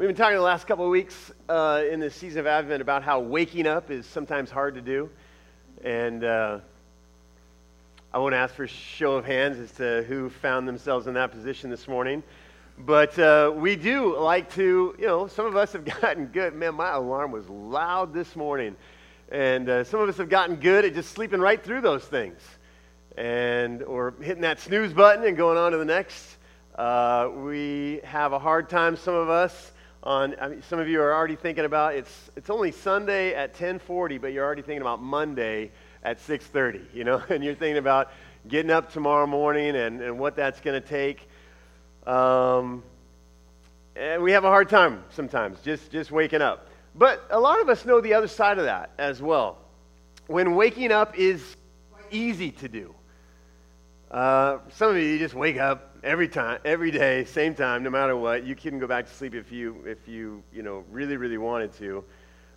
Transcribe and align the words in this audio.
We've 0.00 0.08
been 0.08 0.16
talking 0.16 0.36
the 0.36 0.42
last 0.42 0.66
couple 0.66 0.86
of 0.86 0.90
weeks 0.90 1.30
uh, 1.46 1.82
in 1.90 2.00
this 2.00 2.14
season 2.14 2.40
of 2.40 2.46
Advent 2.46 2.80
about 2.80 3.02
how 3.02 3.20
waking 3.20 3.66
up 3.66 3.90
is 3.90 4.06
sometimes 4.06 4.50
hard 4.50 4.76
to 4.76 4.80
do. 4.80 5.10
And 5.84 6.24
uh, 6.24 6.60
I 8.10 8.18
won't 8.18 8.34
ask 8.34 8.54
for 8.54 8.64
a 8.64 8.66
show 8.66 9.16
of 9.16 9.26
hands 9.26 9.58
as 9.58 9.70
to 9.72 10.02
who 10.04 10.30
found 10.30 10.66
themselves 10.66 11.06
in 11.06 11.12
that 11.12 11.32
position 11.32 11.68
this 11.68 11.86
morning. 11.86 12.22
But 12.78 13.18
uh, 13.18 13.52
we 13.54 13.76
do 13.76 14.18
like 14.18 14.50
to, 14.54 14.96
you 14.98 15.06
know, 15.06 15.26
some 15.26 15.44
of 15.44 15.54
us 15.54 15.74
have 15.74 15.84
gotten 16.00 16.28
good. 16.28 16.54
Man, 16.54 16.76
my 16.76 16.92
alarm 16.92 17.30
was 17.30 17.46
loud 17.50 18.14
this 18.14 18.34
morning. 18.34 18.76
And 19.30 19.68
uh, 19.68 19.84
some 19.84 20.00
of 20.00 20.08
us 20.08 20.16
have 20.16 20.30
gotten 20.30 20.56
good 20.56 20.86
at 20.86 20.94
just 20.94 21.10
sleeping 21.10 21.40
right 21.40 21.62
through 21.62 21.82
those 21.82 22.06
things. 22.06 22.40
And, 23.18 23.82
or 23.82 24.14
hitting 24.22 24.44
that 24.44 24.60
snooze 24.60 24.94
button 24.94 25.26
and 25.26 25.36
going 25.36 25.58
on 25.58 25.72
to 25.72 25.76
the 25.76 25.84
next. 25.84 26.38
Uh, 26.74 27.28
we 27.36 28.00
have 28.04 28.32
a 28.32 28.38
hard 28.38 28.70
time, 28.70 28.96
some 28.96 29.12
of 29.12 29.28
us, 29.28 29.72
on 30.02 30.34
I 30.40 30.48
mean, 30.48 30.62
some 30.62 30.78
of 30.78 30.88
you 30.88 31.00
are 31.02 31.12
already 31.12 31.36
thinking 31.36 31.64
about 31.64 31.94
it's 31.94 32.30
it's 32.36 32.50
only 32.50 32.72
Sunday 32.72 33.34
at 33.34 33.54
10:40 33.54 34.20
but 34.20 34.32
you're 34.32 34.44
already 34.44 34.62
thinking 34.62 34.80
about 34.80 35.02
Monday 35.02 35.70
at 36.02 36.18
6:30 36.20 36.94
you 36.94 37.04
know? 37.04 37.22
And 37.28 37.44
you're 37.44 37.54
thinking 37.54 37.78
about 37.78 38.10
getting 38.48 38.70
up 38.70 38.90
tomorrow 38.92 39.26
morning 39.26 39.76
and, 39.76 40.00
and 40.00 40.18
what 40.18 40.34
that's 40.36 40.60
going 40.60 40.80
to 40.80 40.86
take. 40.86 41.28
Um, 42.06 42.82
and 43.94 44.22
we 44.22 44.32
have 44.32 44.44
a 44.44 44.48
hard 44.48 44.70
time 44.70 45.04
sometimes 45.10 45.60
just 45.60 45.90
just 45.90 46.10
waking 46.10 46.40
up. 46.40 46.68
But 46.94 47.24
a 47.30 47.38
lot 47.38 47.60
of 47.60 47.68
us 47.68 47.84
know 47.84 48.00
the 48.00 48.14
other 48.14 48.28
side 48.28 48.58
of 48.58 48.64
that 48.64 48.90
as 48.98 49.20
well. 49.20 49.58
When 50.26 50.54
waking 50.54 50.92
up 50.92 51.18
is 51.18 51.56
easy 52.10 52.50
to 52.52 52.68
do. 52.68 52.94
Uh, 54.10 54.58
some 54.70 54.90
of 54.90 54.96
you, 54.96 55.02
you 55.02 55.18
just 55.18 55.34
wake 55.34 55.58
up 55.58 55.89
every 56.02 56.28
time, 56.28 56.58
every 56.64 56.90
day, 56.90 57.24
same 57.24 57.54
time, 57.54 57.82
no 57.82 57.90
matter 57.90 58.16
what. 58.16 58.44
You 58.44 58.54
can 58.54 58.78
go 58.78 58.86
back 58.86 59.06
to 59.06 59.14
sleep 59.14 59.34
if 59.34 59.52
you, 59.52 59.82
if 59.86 60.06
you, 60.08 60.42
you 60.52 60.62
know, 60.62 60.84
really, 60.90 61.16
really 61.16 61.38
wanted 61.38 61.72
to. 61.74 62.04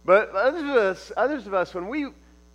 But 0.05 0.29
others 0.31 0.63
of 0.63 0.69
us, 0.69 1.11
others 1.15 1.47
of 1.47 1.53
us, 1.53 1.73
when 1.73 1.87
we 1.87 2.07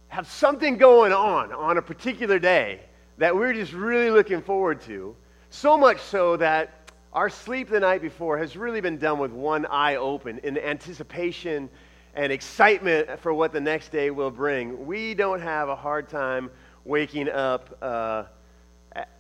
have 0.09 0.27
something 0.27 0.77
going 0.77 1.13
on 1.13 1.53
on 1.53 1.79
a 1.79 1.83
particular 1.83 2.39
day 2.39 2.81
that 3.19 3.35
we're 3.35 3.53
just 3.53 3.73
really 3.73 4.11
looking 4.11 4.43
forward 4.43 4.81
to, 4.83 5.15
so 5.51 5.77
much 5.77 6.01
so 6.01 6.37
that 6.37 6.93
our 7.13 7.31
sleep 7.31 7.69
the 7.71 7.81
night 7.81 8.03
before 8.03 8.39
has 8.39 8.57
really 8.57 8.81
been 8.81 8.99
done 8.99 9.19
with 9.19 9.33
one 9.33 9.67
eye 9.67 9.97
open 9.97 10.39
in 10.43 10.59
anticipation 10.59 11.69
and 12.15 12.33
excitement 12.33 13.19
for 13.21 13.33
what 13.33 13.53
the 13.53 13.61
next 13.61 13.91
day 13.91 14.11
will 14.11 14.31
bring. 14.31 14.87
We 14.87 15.15
don't 15.15 15.41
have 15.41 15.69
a 15.69 15.77
hard 15.77 16.09
time 16.09 16.51
waking 16.85 17.29
up. 17.29 17.77
Uh, 17.81 18.25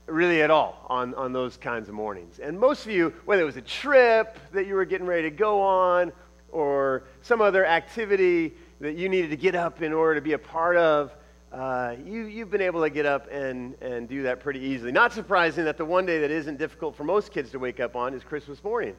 really 0.08 0.42
at 0.42 0.50
all 0.50 0.84
on, 0.88 1.14
on 1.14 1.32
those 1.32 1.56
kinds 1.56 1.88
of 1.88 1.94
mornings. 1.94 2.38
And 2.38 2.58
most 2.58 2.86
of 2.86 2.92
you, 2.92 3.12
whether 3.24 3.42
it 3.42 3.46
was 3.46 3.56
a 3.56 3.62
trip 3.62 4.38
that 4.52 4.66
you 4.66 4.74
were 4.74 4.84
getting 4.84 5.06
ready 5.06 5.22
to 5.30 5.36
go 5.36 5.60
on 5.60 6.12
or 6.50 7.04
some 7.22 7.40
other 7.40 7.66
activity 7.66 8.54
that 8.80 8.94
you 8.96 9.08
needed 9.08 9.30
to 9.30 9.36
get 9.36 9.54
up 9.54 9.82
in 9.82 9.92
order 9.92 10.14
to 10.14 10.20
be 10.20 10.32
a 10.32 10.38
part 10.38 10.76
of, 10.76 11.14
uh, 11.52 11.94
you, 12.04 12.24
you've 12.24 12.50
been 12.50 12.60
able 12.60 12.82
to 12.82 12.90
get 12.90 13.06
up 13.06 13.26
and, 13.30 13.74
and 13.80 14.08
do 14.08 14.22
that 14.22 14.40
pretty 14.40 14.60
easily. 14.60 14.92
Not 14.92 15.12
surprising 15.12 15.64
that 15.64 15.76
the 15.76 15.84
one 15.84 16.06
day 16.06 16.20
that 16.20 16.30
isn't 16.30 16.58
difficult 16.58 16.96
for 16.96 17.04
most 17.04 17.32
kids 17.32 17.50
to 17.50 17.58
wake 17.58 17.80
up 17.80 17.96
on 17.96 18.14
is 18.14 18.22
Christmas 18.22 18.62
morning. 18.62 18.94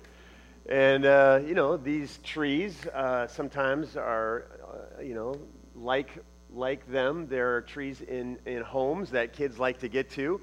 And, 0.67 1.05
uh, 1.05 1.39
you 1.45 1.55
know, 1.55 1.77
these 1.77 2.19
trees 2.23 2.85
uh, 2.87 3.27
sometimes 3.27 3.95
are, 3.95 4.45
uh, 4.63 5.01
you 5.01 5.15
know, 5.15 5.39
like, 5.75 6.09
like 6.53 6.87
them. 6.91 7.27
There 7.27 7.55
are 7.55 7.61
trees 7.61 8.01
in, 8.01 8.37
in 8.45 8.61
homes 8.61 9.11
that 9.11 9.33
kids 9.33 9.59
like 9.59 9.79
to 9.79 9.87
get 9.87 10.09
to. 10.11 10.41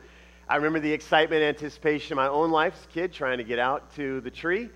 I 0.48 0.56
remember 0.56 0.78
the 0.78 0.92
excitement 0.92 1.42
anticipation 1.42 2.12
of 2.12 2.16
my 2.16 2.28
own 2.28 2.52
life 2.52 2.74
as 2.78 2.84
a 2.84 2.88
kid 2.88 3.12
trying 3.12 3.38
to 3.38 3.44
get 3.44 3.58
out 3.58 3.92
to 3.96 4.20
the 4.20 4.30
tree. 4.30 4.70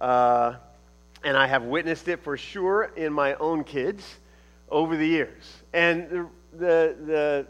Uh, 0.00 0.54
and 1.24 1.36
I 1.36 1.48
have 1.48 1.64
witnessed 1.64 2.06
it 2.06 2.22
for 2.22 2.36
sure 2.36 2.92
in 2.96 3.12
my 3.12 3.34
own 3.34 3.64
kids 3.64 4.18
over 4.68 4.96
the 4.96 5.06
years. 5.06 5.62
And 5.72 6.08
the, 6.08 6.28
the, 6.52 6.96
the, 7.04 7.46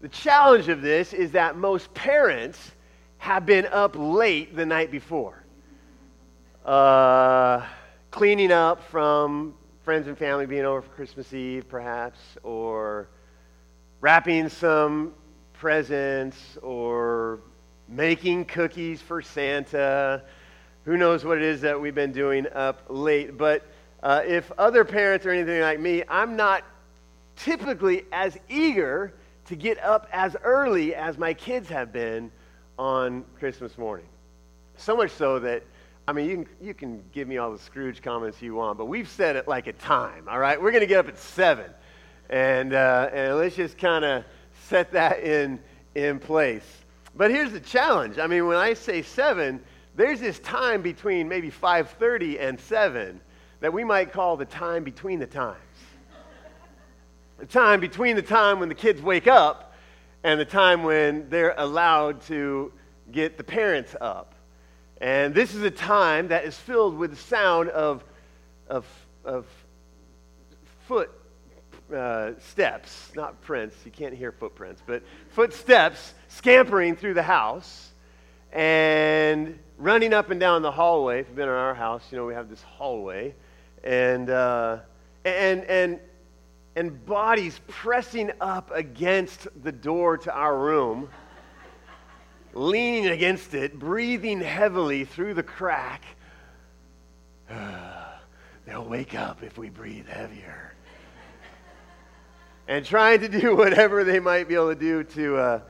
the 0.00 0.08
challenge 0.08 0.68
of 0.68 0.82
this 0.82 1.12
is 1.12 1.30
that 1.32 1.56
most 1.56 1.94
parents 1.94 2.72
have 3.18 3.46
been 3.46 3.66
up 3.66 3.94
late 3.96 4.56
the 4.56 4.66
night 4.66 4.90
before, 4.90 5.44
uh, 6.64 7.64
cleaning 8.10 8.50
up 8.50 8.82
from 8.90 9.54
friends 9.84 10.08
and 10.08 10.18
family 10.18 10.46
being 10.46 10.64
over 10.64 10.82
for 10.82 10.90
Christmas 10.90 11.32
Eve, 11.32 11.68
perhaps, 11.68 12.18
or 12.42 13.06
wrapping 14.00 14.48
some 14.48 15.14
presents 15.62 16.58
or 16.60 17.38
making 17.86 18.44
cookies 18.46 19.00
for 19.00 19.22
Santa. 19.22 20.20
Who 20.84 20.96
knows 20.96 21.24
what 21.24 21.38
it 21.38 21.44
is 21.44 21.60
that 21.60 21.80
we've 21.80 21.94
been 21.94 22.10
doing 22.10 22.48
up 22.52 22.82
late. 22.88 23.38
But 23.38 23.62
uh, 24.02 24.22
if 24.26 24.50
other 24.58 24.84
parents 24.84 25.24
or 25.24 25.30
anything 25.30 25.60
like 25.60 25.78
me, 25.78 26.02
I'm 26.08 26.34
not 26.34 26.64
typically 27.36 28.06
as 28.10 28.36
eager 28.48 29.14
to 29.46 29.54
get 29.54 29.80
up 29.84 30.08
as 30.12 30.34
early 30.42 30.96
as 30.96 31.16
my 31.16 31.32
kids 31.32 31.68
have 31.68 31.92
been 31.92 32.32
on 32.76 33.24
Christmas 33.38 33.78
morning. 33.78 34.08
So 34.76 34.96
much 34.96 35.12
so 35.12 35.38
that, 35.38 35.62
I 36.08 36.12
mean, 36.12 36.28
you 36.28 36.36
can, 36.38 36.46
you 36.60 36.74
can 36.74 37.04
give 37.12 37.28
me 37.28 37.36
all 37.36 37.52
the 37.52 37.58
Scrooge 37.60 38.02
comments 38.02 38.42
you 38.42 38.56
want, 38.56 38.78
but 38.78 38.86
we've 38.86 39.08
set 39.08 39.36
it 39.36 39.46
like 39.46 39.68
a 39.68 39.74
time, 39.74 40.28
all 40.28 40.40
right? 40.40 40.60
We're 40.60 40.72
going 40.72 40.80
to 40.80 40.88
get 40.88 40.98
up 40.98 41.06
at 41.06 41.18
7. 41.18 41.66
And, 42.30 42.74
uh, 42.74 43.10
and 43.12 43.36
let's 43.36 43.54
just 43.54 43.78
kind 43.78 44.04
of 44.04 44.24
set 44.68 44.92
that 44.92 45.20
in, 45.20 45.60
in 45.94 46.18
place. 46.18 46.64
But 47.14 47.30
here's 47.30 47.52
the 47.52 47.60
challenge. 47.60 48.18
I 48.18 48.26
mean, 48.26 48.46
when 48.46 48.56
I 48.56 48.74
say 48.74 49.02
7, 49.02 49.60
there's 49.94 50.20
this 50.20 50.38
time 50.38 50.82
between 50.82 51.28
maybe 51.28 51.50
5:30 51.50 52.40
and 52.40 52.58
7 52.58 53.20
that 53.60 53.72
we 53.72 53.84
might 53.84 54.12
call 54.12 54.36
the 54.36 54.46
time 54.46 54.82
between 54.84 55.18
the 55.18 55.26
times. 55.26 55.58
The 57.38 57.46
time 57.46 57.80
between 57.80 58.16
the 58.16 58.22
time 58.22 58.60
when 58.60 58.68
the 58.68 58.74
kids 58.74 59.02
wake 59.02 59.26
up 59.26 59.74
and 60.24 60.40
the 60.40 60.44
time 60.44 60.84
when 60.84 61.28
they're 61.28 61.54
allowed 61.56 62.22
to 62.22 62.72
get 63.10 63.36
the 63.36 63.44
parents 63.44 63.94
up. 64.00 64.34
And 65.00 65.34
this 65.34 65.54
is 65.54 65.62
a 65.62 65.70
time 65.70 66.28
that 66.28 66.44
is 66.44 66.56
filled 66.56 66.96
with 66.96 67.10
the 67.10 67.16
sound 67.16 67.68
of, 67.70 68.04
of, 68.68 68.86
of 69.24 69.46
foot 70.86 71.10
uh, 71.92 72.38
steps, 72.40 73.10
not 73.14 73.40
prints, 73.42 73.76
you 73.84 73.90
can't 73.90 74.14
hear 74.14 74.32
footprints, 74.32 74.82
but 74.84 75.02
footsteps 75.30 76.14
scampering 76.28 76.96
through 76.96 77.14
the 77.14 77.22
house 77.22 77.90
and 78.52 79.58
running 79.78 80.12
up 80.12 80.30
and 80.30 80.38
down 80.38 80.62
the 80.62 80.70
hallway. 80.70 81.20
If 81.20 81.28
you've 81.28 81.36
been 81.36 81.48
in 81.48 81.54
our 81.54 81.74
house, 81.74 82.04
you 82.10 82.18
know 82.18 82.26
we 82.26 82.34
have 82.34 82.48
this 82.48 82.62
hallway. 82.62 83.34
And, 83.84 84.30
uh, 84.30 84.78
and, 85.24 85.64
and, 85.64 86.00
and 86.76 87.04
bodies 87.06 87.60
pressing 87.68 88.30
up 88.40 88.70
against 88.74 89.48
the 89.62 89.72
door 89.72 90.18
to 90.18 90.32
our 90.32 90.56
room, 90.56 91.08
leaning 92.54 93.06
against 93.06 93.54
it, 93.54 93.78
breathing 93.78 94.40
heavily 94.40 95.04
through 95.04 95.34
the 95.34 95.42
crack. 95.42 96.04
They'll 98.66 98.84
wake 98.84 99.14
up 99.14 99.42
if 99.42 99.58
we 99.58 99.70
breathe 99.70 100.06
heavier 100.06 100.71
and 102.68 102.84
trying 102.84 103.20
to 103.20 103.28
do 103.28 103.56
whatever 103.62 104.04
they 104.04 104.20
might 104.20 104.48
be 104.48 104.54
able 104.54 104.74
to 104.74 104.80
do 104.80 105.04
to, 105.04 105.36
uh, 105.36 105.60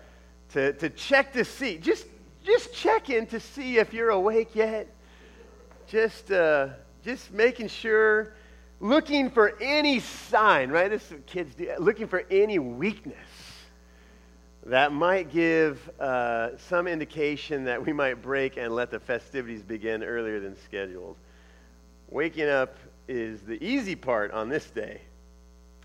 to, 0.51 0.73
to 0.75 0.91
check 0.91 1.33
to 1.33 1.45
see. 1.45 1.79
Just, 1.79 2.07
just 2.45 2.75
check 2.75 3.11
in 3.11 3.27
to 3.27 3.41
see 3.41 3.79
if 3.79 3.93
you're 3.93 4.11
awake 4.11 4.55
yet. 4.55 4.89
Just, 5.87 6.31
uh, 6.31 6.69
just 7.05 7.33
making 7.33 7.69
sure, 7.69 8.35
looking 8.81 9.31
for 9.31 9.57
any 9.61 10.01
sign, 10.01 10.71
right? 10.71 10.91
This 10.91 11.05
is 11.07 11.13
what 11.13 11.27
kids 11.27 11.55
do, 11.55 11.71
looking 11.79 12.07
for 12.07 12.25
any 12.31 12.59
weakness 12.59 13.17
that 14.65 14.93
might 14.93 15.31
give 15.33 15.91
uh, 15.99 16.57
some 16.57 16.87
indication 16.87 17.65
that 17.65 17.85
we 17.85 17.93
might 17.93 18.23
break 18.23 18.57
and 18.57 18.75
let 18.75 18.91
the 18.91 19.01
festivities 19.01 19.63
begin 19.63 20.05
earlier 20.05 20.39
than 20.39 20.57
scheduled. 20.65 21.17
Waking 22.09 22.49
up 22.49 22.77
is 23.09 23.41
the 23.41 23.63
easy 23.65 23.97
part 23.97 24.31
on 24.31 24.49
this 24.49 24.71
day. 24.71 25.01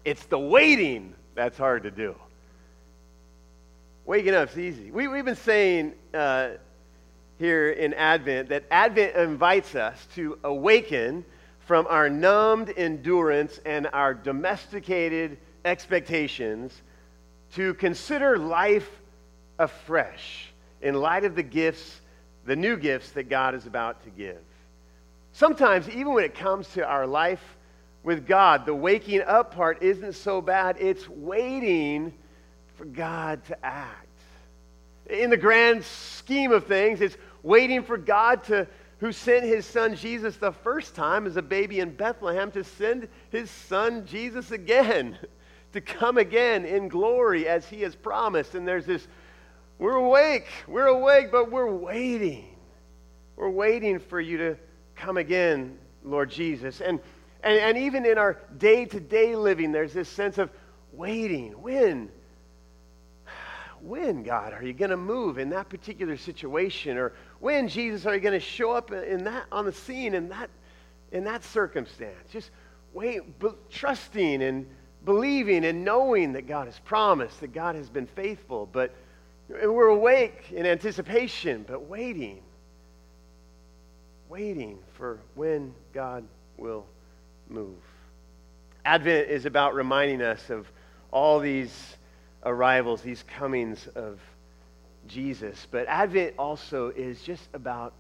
It's 0.07 0.25
the 0.27 0.39
waiting 0.39 1.13
that's 1.35 1.57
hard 1.57 1.83
to 1.83 1.91
do. 1.91 2.15
Waking 4.05 4.35
up's 4.35 4.57
easy. 4.57 4.89
We, 4.89 5.09
we've 5.09 5.25
been 5.25 5.35
saying 5.35 5.95
uh, 6.13 6.51
here 7.37 7.71
in 7.71 7.93
Advent 7.93 8.47
that 8.47 8.63
Advent 8.71 9.17
invites 9.17 9.75
us 9.75 10.07
to 10.15 10.39
awaken 10.45 11.25
from 11.59 11.87
our 11.89 12.09
numbed 12.09 12.73
endurance 12.77 13.59
and 13.65 13.89
our 13.91 14.13
domesticated 14.13 15.39
expectations 15.65 16.81
to 17.55 17.73
consider 17.73 18.37
life 18.37 18.89
afresh 19.59 20.53
in 20.81 20.95
light 20.95 21.25
of 21.25 21.35
the 21.35 21.43
gifts, 21.43 21.99
the 22.45 22.55
new 22.55 22.77
gifts 22.77 23.11
that 23.11 23.27
God 23.27 23.55
is 23.55 23.65
about 23.65 24.01
to 24.05 24.09
give. 24.09 24.39
Sometimes, 25.33 25.89
even 25.89 26.13
when 26.13 26.23
it 26.23 26.33
comes 26.33 26.65
to 26.75 26.87
our 26.87 27.05
life 27.05 27.56
with 28.07 28.25
God. 28.25 28.65
The 28.65 28.73
waking 28.73 29.21
up 29.21 29.53
part 29.53 29.83
isn't 29.83 30.13
so 30.13 30.39
bad, 30.39 30.77
it's 30.79 31.09
waiting 31.09 32.13
for 32.77 32.85
God 32.85 33.43
to 33.47 33.65
act. 33.65 34.07
In 35.09 35.29
the 35.29 35.35
grand 35.35 35.83
scheme 35.83 36.53
of 36.53 36.65
things, 36.67 37.01
it's 37.01 37.17
waiting 37.43 37.83
for 37.83 37.97
God 37.97 38.45
to, 38.45 38.65
who 38.99 39.11
sent 39.11 39.43
his 39.43 39.65
son 39.65 39.93
Jesus 39.93 40.37
the 40.37 40.53
first 40.53 40.95
time 40.95 41.27
as 41.27 41.35
a 41.35 41.41
baby 41.41 41.81
in 41.81 41.93
Bethlehem 41.93 42.49
to 42.51 42.63
send 42.63 43.09
his 43.29 43.51
son 43.51 44.05
Jesus 44.05 44.51
again, 44.51 45.17
to 45.73 45.81
come 45.81 46.17
again 46.17 46.63
in 46.63 46.87
glory 46.87 47.45
as 47.45 47.67
he 47.67 47.81
has 47.81 47.93
promised. 47.93 48.55
And 48.55 48.65
there's 48.65 48.85
this 48.85 49.05
we're 49.79 49.95
awake, 49.95 50.47
we're 50.65 50.87
awake, 50.87 51.29
but 51.29 51.51
we're 51.51 51.69
waiting. 51.69 52.55
We're 53.35 53.49
waiting 53.49 53.99
for 53.99 54.21
you 54.21 54.37
to 54.37 54.57
come 54.95 55.17
again, 55.17 55.77
Lord 56.05 56.31
Jesus. 56.31 56.79
And, 56.79 57.01
and, 57.43 57.57
and 57.59 57.77
even 57.77 58.05
in 58.05 58.17
our 58.17 58.37
day 58.57 58.85
to 58.85 58.99
day 58.99 59.35
living, 59.35 59.71
there's 59.71 59.93
this 59.93 60.09
sense 60.09 60.37
of 60.37 60.49
waiting. 60.91 61.51
When? 61.61 62.09
When, 63.81 64.23
God, 64.23 64.53
are 64.53 64.63
you 64.63 64.73
going 64.73 64.89
to 64.91 64.97
move 64.97 65.37
in 65.37 65.49
that 65.49 65.69
particular 65.69 66.17
situation? 66.17 66.97
Or 66.97 67.13
when, 67.39 67.67
Jesus, 67.67 68.05
are 68.05 68.15
you 68.15 68.21
going 68.21 68.33
to 68.33 68.39
show 68.39 68.71
up 68.71 68.91
in 68.91 69.23
that, 69.25 69.45
on 69.51 69.65
the 69.65 69.71
scene 69.71 70.15
in 70.15 70.29
that, 70.29 70.49
in 71.11 71.23
that 71.25 71.43
circumstance? 71.43 72.17
Just 72.31 72.49
wait, 72.93 73.39
be, 73.39 73.49
trusting 73.69 74.41
and 74.41 74.67
believing 75.05 75.63
and 75.63 75.85
knowing 75.85 76.33
that 76.33 76.47
God 76.47 76.65
has 76.65 76.79
promised, 76.79 77.39
that 77.41 77.53
God 77.53 77.75
has 77.75 77.89
been 77.89 78.07
faithful. 78.07 78.67
But 78.71 78.93
we're 79.47 79.87
awake 79.87 80.51
in 80.51 80.65
anticipation, 80.65 81.63
but 81.67 81.83
waiting. 81.83 82.41
Waiting 84.27 84.79
for 84.93 85.19
when 85.35 85.73
God 85.93 86.25
will 86.57 86.85
move. 87.49 87.77
Advent 88.85 89.29
is 89.29 89.45
about 89.45 89.75
reminding 89.75 90.21
us 90.21 90.49
of 90.49 90.71
all 91.11 91.39
these 91.39 91.97
arrivals, 92.43 93.01
these 93.01 93.23
comings 93.23 93.87
of 93.95 94.19
Jesus. 95.07 95.67
But 95.69 95.87
Advent 95.87 96.35
also 96.37 96.89
is 96.89 97.21
just 97.21 97.49
about 97.53 97.93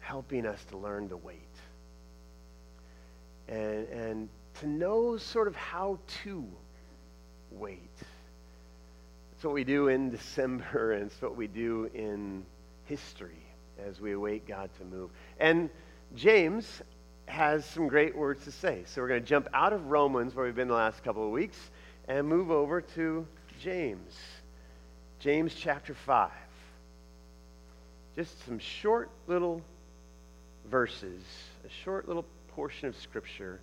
helping 0.00 0.46
us 0.46 0.64
to 0.70 0.76
learn 0.76 1.08
to 1.08 1.16
wait 1.16 1.40
and, 3.48 3.88
and 3.88 4.28
to 4.60 4.68
know 4.68 5.16
sort 5.16 5.48
of 5.48 5.56
how 5.56 5.98
to 6.24 6.44
wait. 7.50 7.90
It's 9.34 9.44
what 9.44 9.54
we 9.54 9.64
do 9.64 9.88
in 9.88 10.10
December, 10.16 10.92
and 10.92 11.10
it's 11.10 11.20
what 11.20 11.36
we 11.36 11.46
do 11.46 11.90
in 11.94 12.44
history 12.84 13.42
as 13.86 14.00
we 14.00 14.12
await 14.12 14.46
God 14.46 14.70
to 14.78 14.84
move. 14.84 15.10
And 15.38 15.68
James 16.14 16.82
has 17.26 17.64
some 17.64 17.88
great 17.88 18.16
words 18.16 18.44
to 18.44 18.52
say. 18.52 18.82
So 18.86 19.02
we're 19.02 19.08
going 19.08 19.22
to 19.22 19.26
jump 19.26 19.48
out 19.52 19.72
of 19.72 19.86
Romans, 19.86 20.34
where 20.34 20.46
we've 20.46 20.54
been 20.54 20.68
the 20.68 20.74
last 20.74 21.02
couple 21.02 21.24
of 21.24 21.30
weeks, 21.30 21.58
and 22.08 22.26
move 22.26 22.50
over 22.50 22.80
to 22.80 23.26
James. 23.60 24.16
James 25.18 25.54
chapter 25.54 25.94
5. 25.94 26.30
Just 28.14 28.44
some 28.46 28.58
short 28.58 29.10
little 29.26 29.60
verses, 30.70 31.22
a 31.64 31.84
short 31.84 32.08
little 32.08 32.24
portion 32.54 32.88
of 32.88 32.96
Scripture. 32.96 33.60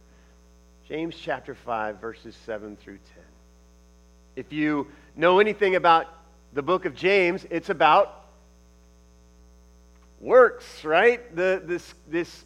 James 0.88 1.16
chapter 1.16 1.56
5, 1.56 2.00
verses 2.00 2.36
7 2.46 2.76
through 2.76 2.98
10. 2.98 3.24
If 4.36 4.52
you 4.52 4.88
know 5.16 5.40
anything 5.40 5.76
about 5.76 6.08
the 6.54 6.62
book 6.62 6.86
of 6.86 6.96
James, 6.96 7.46
it's 7.50 7.70
about 7.70 8.26
works, 10.20 10.84
right? 10.84 11.36
The, 11.36 11.62
this, 11.64 11.94
this, 12.10 12.46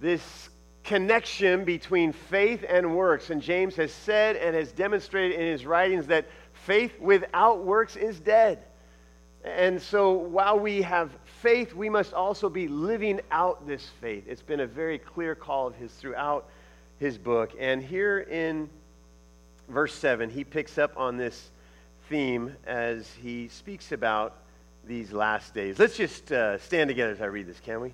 this 0.00 0.50
connection 0.84 1.64
between 1.64 2.12
faith 2.12 2.64
and 2.68 2.96
works. 2.96 3.30
And 3.30 3.42
James 3.42 3.76
has 3.76 3.92
said 3.92 4.36
and 4.36 4.54
has 4.54 4.72
demonstrated 4.72 5.38
in 5.38 5.46
his 5.46 5.66
writings 5.66 6.06
that 6.06 6.26
faith 6.52 6.98
without 7.00 7.64
works 7.64 7.96
is 7.96 8.20
dead. 8.20 8.58
And 9.44 9.80
so 9.80 10.12
while 10.12 10.58
we 10.58 10.82
have 10.82 11.10
faith, 11.40 11.72
we 11.72 11.88
must 11.88 12.12
also 12.12 12.48
be 12.48 12.66
living 12.66 13.20
out 13.30 13.66
this 13.66 13.88
faith. 14.00 14.24
It's 14.26 14.42
been 14.42 14.60
a 14.60 14.66
very 14.66 14.98
clear 14.98 15.34
call 15.34 15.68
of 15.68 15.76
his 15.76 15.92
throughout 15.92 16.48
his 16.98 17.18
book. 17.18 17.52
And 17.58 17.82
here 17.82 18.20
in 18.20 18.68
verse 19.68 19.94
7, 19.94 20.30
he 20.30 20.42
picks 20.42 20.78
up 20.78 20.92
on 20.96 21.16
this 21.16 21.50
theme 22.08 22.56
as 22.66 23.12
he 23.22 23.48
speaks 23.48 23.92
about 23.92 24.36
these 24.84 25.12
last 25.12 25.54
days. 25.54 25.78
Let's 25.78 25.96
just 25.96 26.30
uh, 26.32 26.58
stand 26.58 26.88
together 26.88 27.12
as 27.12 27.20
I 27.20 27.26
read 27.26 27.46
this, 27.46 27.60
can 27.60 27.80
we? 27.80 27.92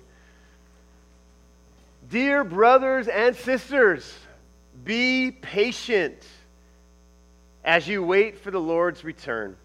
Dear 2.13 2.43
brothers 2.43 3.07
and 3.07 3.35
sisters, 3.35 4.13
be 4.83 5.31
patient 5.31 6.23
as 7.65 7.87
you 7.87 8.03
wait 8.03 8.37
for 8.37 8.51
the 8.51 8.59
Lord's 8.59 9.03
return. 9.03 9.57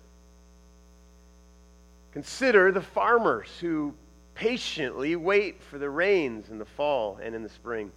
Consider 2.12 2.72
the 2.72 2.80
farmers 2.80 3.50
who 3.60 3.92
patiently 4.34 5.14
wait 5.14 5.62
for 5.62 5.76
the 5.76 5.90
rains 5.90 6.48
in 6.48 6.56
the 6.56 6.64
fall 6.64 7.18
and 7.22 7.34
in 7.34 7.42
the 7.42 7.50
spring. 7.50 7.92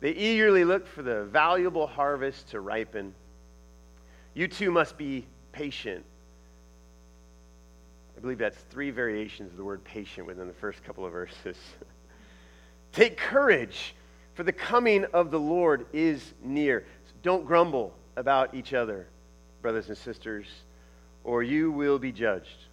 They 0.00 0.12
eagerly 0.12 0.64
look 0.64 0.86
for 0.86 1.02
the 1.02 1.24
valuable 1.24 1.86
harvest 1.86 2.48
to 2.52 2.60
ripen. 2.60 3.12
You 4.32 4.48
too 4.48 4.70
must 4.70 4.96
be 4.96 5.26
patient. 5.52 6.02
I 8.16 8.20
believe 8.20 8.38
that's 8.38 8.56
three 8.70 8.90
variations 8.90 9.50
of 9.50 9.58
the 9.58 9.64
word 9.64 9.84
patient 9.84 10.26
within 10.26 10.48
the 10.48 10.54
first 10.54 10.82
couple 10.82 11.04
of 11.04 11.12
verses. 11.12 11.58
Take 12.92 13.16
courage, 13.16 13.94
for 14.34 14.42
the 14.42 14.52
coming 14.52 15.04
of 15.06 15.30
the 15.30 15.40
Lord 15.40 15.86
is 15.92 16.34
near. 16.42 16.84
So 17.06 17.12
don't 17.22 17.46
grumble 17.46 17.94
about 18.16 18.54
each 18.54 18.74
other, 18.74 19.06
brothers 19.62 19.88
and 19.88 19.98
sisters, 19.98 20.46
or 21.24 21.42
you 21.42 21.70
will 21.70 21.98
be 21.98 22.12
judged. 22.12 22.64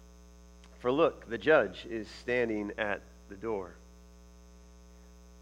For 0.78 0.90
look, 0.90 1.28
the 1.28 1.38
judge 1.38 1.86
is 1.88 2.08
standing 2.20 2.72
at 2.78 3.00
the 3.28 3.36
door. 3.36 3.74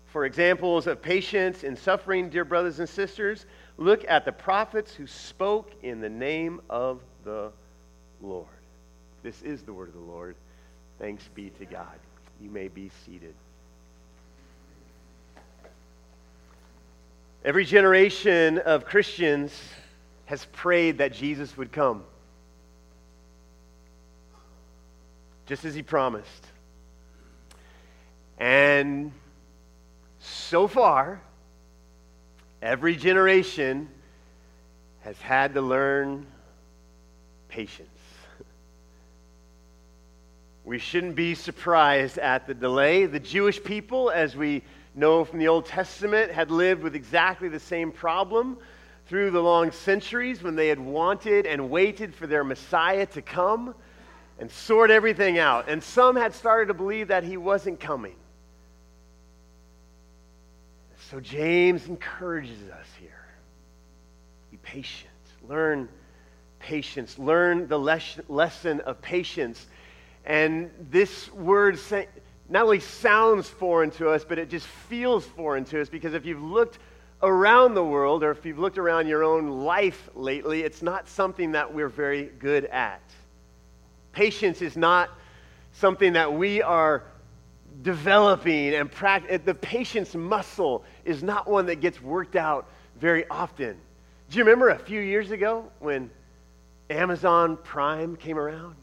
For 0.06 0.24
examples 0.24 0.86
of 0.86 1.02
patience 1.02 1.64
in 1.64 1.76
suffering, 1.76 2.30
dear 2.30 2.44
brothers 2.44 2.78
and 2.78 2.88
sisters, 2.88 3.46
look 3.76 4.04
at 4.08 4.24
the 4.24 4.32
prophets 4.32 4.94
who 4.94 5.06
spoke 5.06 5.72
in 5.82 6.00
the 6.00 6.08
name 6.08 6.60
of 6.70 7.00
the 7.24 7.50
Lord. 8.22 8.46
This 9.22 9.42
is 9.42 9.62
the 9.62 9.72
word 9.72 9.88
of 9.88 9.94
the 9.94 10.00
Lord. 10.00 10.36
Thanks 10.98 11.28
be 11.34 11.50
to 11.50 11.64
God. 11.64 11.98
You 12.40 12.48
may 12.50 12.68
be 12.68 12.90
seated. 13.04 13.34
Every 17.44 17.66
generation 17.66 18.56
of 18.56 18.86
Christians 18.86 19.52
has 20.24 20.46
prayed 20.46 20.96
that 20.96 21.12
Jesus 21.12 21.54
would 21.58 21.72
come, 21.72 22.02
just 25.44 25.66
as 25.66 25.74
he 25.74 25.82
promised. 25.82 26.46
And 28.38 29.12
so 30.20 30.66
far, 30.66 31.20
every 32.62 32.96
generation 32.96 33.90
has 35.02 35.20
had 35.20 35.52
to 35.52 35.60
learn 35.60 36.26
patience. 37.48 37.88
We 40.64 40.78
shouldn't 40.78 41.14
be 41.14 41.34
surprised 41.34 42.16
at 42.16 42.46
the 42.46 42.54
delay. 42.54 43.04
The 43.04 43.20
Jewish 43.20 43.62
people, 43.62 44.08
as 44.08 44.34
we 44.34 44.62
know 44.94 45.24
from 45.24 45.38
the 45.38 45.48
Old 45.48 45.66
Testament, 45.66 46.30
had 46.30 46.50
lived 46.50 46.82
with 46.82 46.94
exactly 46.94 47.48
the 47.48 47.60
same 47.60 47.90
problem 47.90 48.58
through 49.06 49.30
the 49.30 49.40
long 49.40 49.70
centuries 49.70 50.42
when 50.42 50.56
they 50.56 50.68
had 50.68 50.78
wanted 50.78 51.46
and 51.46 51.70
waited 51.70 52.14
for 52.14 52.26
their 52.26 52.44
Messiah 52.44 53.06
to 53.06 53.22
come 53.22 53.74
and 54.38 54.50
sort 54.50 54.90
everything 54.90 55.38
out. 55.38 55.68
And 55.68 55.82
some 55.82 56.16
had 56.16 56.34
started 56.34 56.66
to 56.68 56.74
believe 56.74 57.08
that 57.08 57.24
he 57.24 57.36
wasn't 57.36 57.80
coming. 57.80 58.16
So 61.10 61.20
James 61.20 61.86
encourages 61.86 62.68
us 62.70 62.86
here 62.98 63.10
be 64.50 64.56
patient, 64.58 65.10
learn 65.48 65.88
patience, 66.60 67.18
learn 67.18 67.68
the 67.68 67.78
les- 67.78 68.18
lesson 68.28 68.80
of 68.80 69.00
patience. 69.02 69.66
And 70.24 70.70
this 70.90 71.30
word 71.32 71.78
not 72.48 72.64
only 72.64 72.80
sounds 72.80 73.48
foreign 73.48 73.90
to 73.92 74.10
us, 74.10 74.24
but 74.24 74.38
it 74.38 74.50
just 74.50 74.66
feels 74.66 75.24
foreign 75.24 75.64
to 75.66 75.80
us 75.80 75.88
because 75.88 76.14
if 76.14 76.26
you've 76.26 76.42
looked 76.42 76.78
around 77.22 77.74
the 77.74 77.84
world 77.84 78.22
or 78.22 78.30
if 78.30 78.44
you've 78.44 78.58
looked 78.58 78.76
around 78.76 79.06
your 79.06 79.24
own 79.24 79.48
life 79.64 80.10
lately, 80.14 80.62
it's 80.62 80.82
not 80.82 81.08
something 81.08 81.52
that 81.52 81.72
we're 81.72 81.88
very 81.88 82.24
good 82.38 82.66
at. 82.66 83.02
Patience 84.12 84.60
is 84.60 84.76
not 84.76 85.10
something 85.72 86.12
that 86.12 86.32
we 86.32 86.60
are 86.60 87.02
developing 87.82 88.74
and 88.74 88.90
practice. 88.90 89.40
The 89.44 89.54
patience 89.54 90.14
muscle 90.14 90.84
is 91.04 91.22
not 91.22 91.48
one 91.48 91.66
that 91.66 91.76
gets 91.76 92.00
worked 92.00 92.36
out 92.36 92.68
very 93.00 93.26
often. 93.28 93.76
Do 94.30 94.38
you 94.38 94.44
remember 94.44 94.68
a 94.70 94.78
few 94.78 95.00
years 95.00 95.30
ago 95.30 95.70
when 95.80 96.10
Amazon 96.90 97.56
Prime 97.56 98.16
came 98.16 98.38
around? 98.38 98.76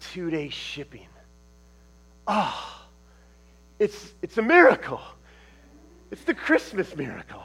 Two 0.00 0.30
day 0.30 0.48
shipping. 0.48 1.06
Oh, 2.28 2.84
it's, 3.78 4.12
it's 4.20 4.36
a 4.36 4.42
miracle. 4.42 5.00
It's 6.10 6.22
the 6.24 6.34
Christmas 6.34 6.94
miracle. 6.94 7.42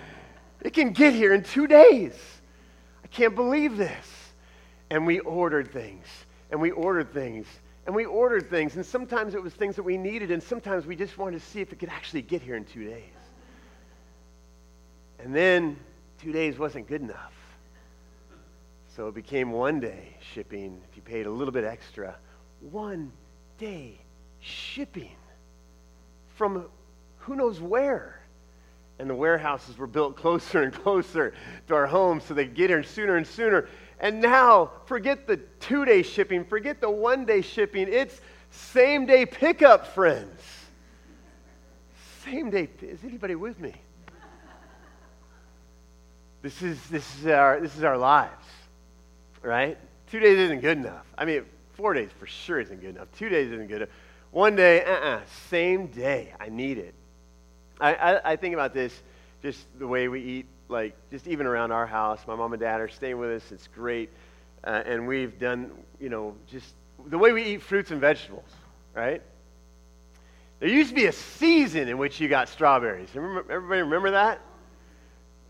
it 0.62 0.72
can 0.72 0.92
get 0.92 1.14
here 1.14 1.34
in 1.34 1.42
two 1.42 1.66
days. 1.66 2.14
I 3.02 3.08
can't 3.08 3.34
believe 3.34 3.76
this. 3.76 4.06
And 4.90 5.04
we 5.04 5.18
ordered 5.20 5.72
things, 5.72 6.06
and 6.50 6.60
we 6.60 6.70
ordered 6.70 7.12
things, 7.12 7.46
and 7.86 7.94
we 7.94 8.04
ordered 8.04 8.50
things, 8.50 8.76
and 8.76 8.84
sometimes 8.84 9.34
it 9.34 9.42
was 9.42 9.52
things 9.52 9.76
that 9.76 9.84
we 9.84 9.96
needed, 9.96 10.30
and 10.30 10.42
sometimes 10.42 10.84
we 10.86 10.96
just 10.96 11.16
wanted 11.16 11.40
to 11.40 11.46
see 11.46 11.60
if 11.60 11.72
it 11.72 11.78
could 11.78 11.88
actually 11.88 12.22
get 12.22 12.42
here 12.42 12.56
in 12.56 12.64
two 12.64 12.84
days. 12.84 13.04
And 15.20 15.34
then 15.34 15.76
two 16.20 16.32
days 16.32 16.58
wasn't 16.58 16.88
good 16.88 17.02
enough. 17.02 17.34
So 18.96 19.06
it 19.06 19.14
became 19.14 19.52
one 19.52 19.78
day 19.78 20.16
shipping 20.34 20.80
if 20.90 20.96
you 20.96 21.02
paid 21.02 21.26
a 21.26 21.30
little 21.30 21.52
bit 21.52 21.64
extra. 21.64 22.16
One 22.60 23.12
day 23.58 24.00
shipping 24.40 25.16
from 26.34 26.66
who 27.18 27.36
knows 27.36 27.60
where. 27.60 28.20
And 28.98 29.08
the 29.08 29.14
warehouses 29.14 29.78
were 29.78 29.86
built 29.86 30.16
closer 30.16 30.62
and 30.62 30.72
closer 30.82 31.34
to 31.68 31.74
our 31.74 31.86
homes 31.86 32.24
so 32.24 32.34
they 32.34 32.46
get 32.46 32.70
here 32.70 32.82
sooner 32.82 33.16
and 33.16 33.26
sooner. 33.26 33.68
And 33.98 34.20
now, 34.20 34.70
forget 34.86 35.26
the 35.26 35.36
two 35.60 35.84
day 35.84 36.02
shipping, 36.02 36.44
forget 36.44 36.80
the 36.80 36.90
one 36.90 37.24
day 37.24 37.42
shipping. 37.42 37.88
It's 37.90 38.20
same 38.50 39.06
day 39.06 39.26
pickup, 39.26 39.86
friends. 39.88 40.40
Same 42.24 42.50
day. 42.50 42.68
Is 42.82 43.04
anybody 43.04 43.34
with 43.34 43.58
me? 43.58 43.74
This 46.42 46.62
is, 46.62 46.82
this 46.88 47.18
is, 47.18 47.26
our, 47.26 47.60
this 47.60 47.76
is 47.76 47.84
our 47.84 47.98
lives, 47.98 48.46
right? 49.42 49.76
Two 50.10 50.20
days 50.20 50.38
isn't 50.38 50.60
good 50.60 50.78
enough. 50.78 51.04
I 51.18 51.26
mean, 51.26 51.44
four 51.74 51.92
days 51.92 52.08
for 52.18 52.26
sure 52.26 52.60
isn't 52.60 52.80
good 52.80 52.96
enough. 52.96 53.08
Two 53.16 53.28
days 53.28 53.52
isn't 53.52 53.68
good 53.68 53.82
enough. 53.82 53.90
One 54.30 54.54
day, 54.54 54.84
uh 54.84 54.90
uh-uh, 54.90 55.08
uh 55.08 55.20
same 55.48 55.86
day. 55.88 56.32
I 56.38 56.48
need 56.48 56.78
it. 56.78 56.94
I, 57.80 57.94
I, 57.94 58.32
I 58.32 58.36
think 58.36 58.54
about 58.54 58.74
this, 58.74 58.94
just 59.42 59.66
the 59.78 59.86
way 59.86 60.08
we 60.08 60.22
eat, 60.22 60.46
like, 60.68 60.94
just 61.10 61.26
even 61.26 61.46
around 61.46 61.72
our 61.72 61.86
house. 61.86 62.20
My 62.26 62.36
mom 62.36 62.52
and 62.52 62.60
dad 62.60 62.80
are 62.80 62.88
staying 62.88 63.18
with 63.18 63.30
us. 63.30 63.52
It's 63.52 63.66
great. 63.66 64.10
Uh, 64.62 64.82
and 64.84 65.06
we've 65.08 65.38
done, 65.38 65.70
you 65.98 66.10
know, 66.10 66.34
just 66.46 66.74
the 67.06 67.18
way 67.18 67.32
we 67.32 67.42
eat 67.42 67.62
fruits 67.62 67.90
and 67.90 68.00
vegetables, 68.00 68.50
right? 68.94 69.22
There 70.60 70.68
used 70.68 70.90
to 70.90 70.94
be 70.94 71.06
a 71.06 71.12
season 71.12 71.88
in 71.88 71.96
which 71.96 72.20
you 72.20 72.28
got 72.28 72.48
strawberries. 72.48 73.08
Remember, 73.14 73.50
everybody 73.50 73.80
remember 73.80 74.10
that? 74.10 74.40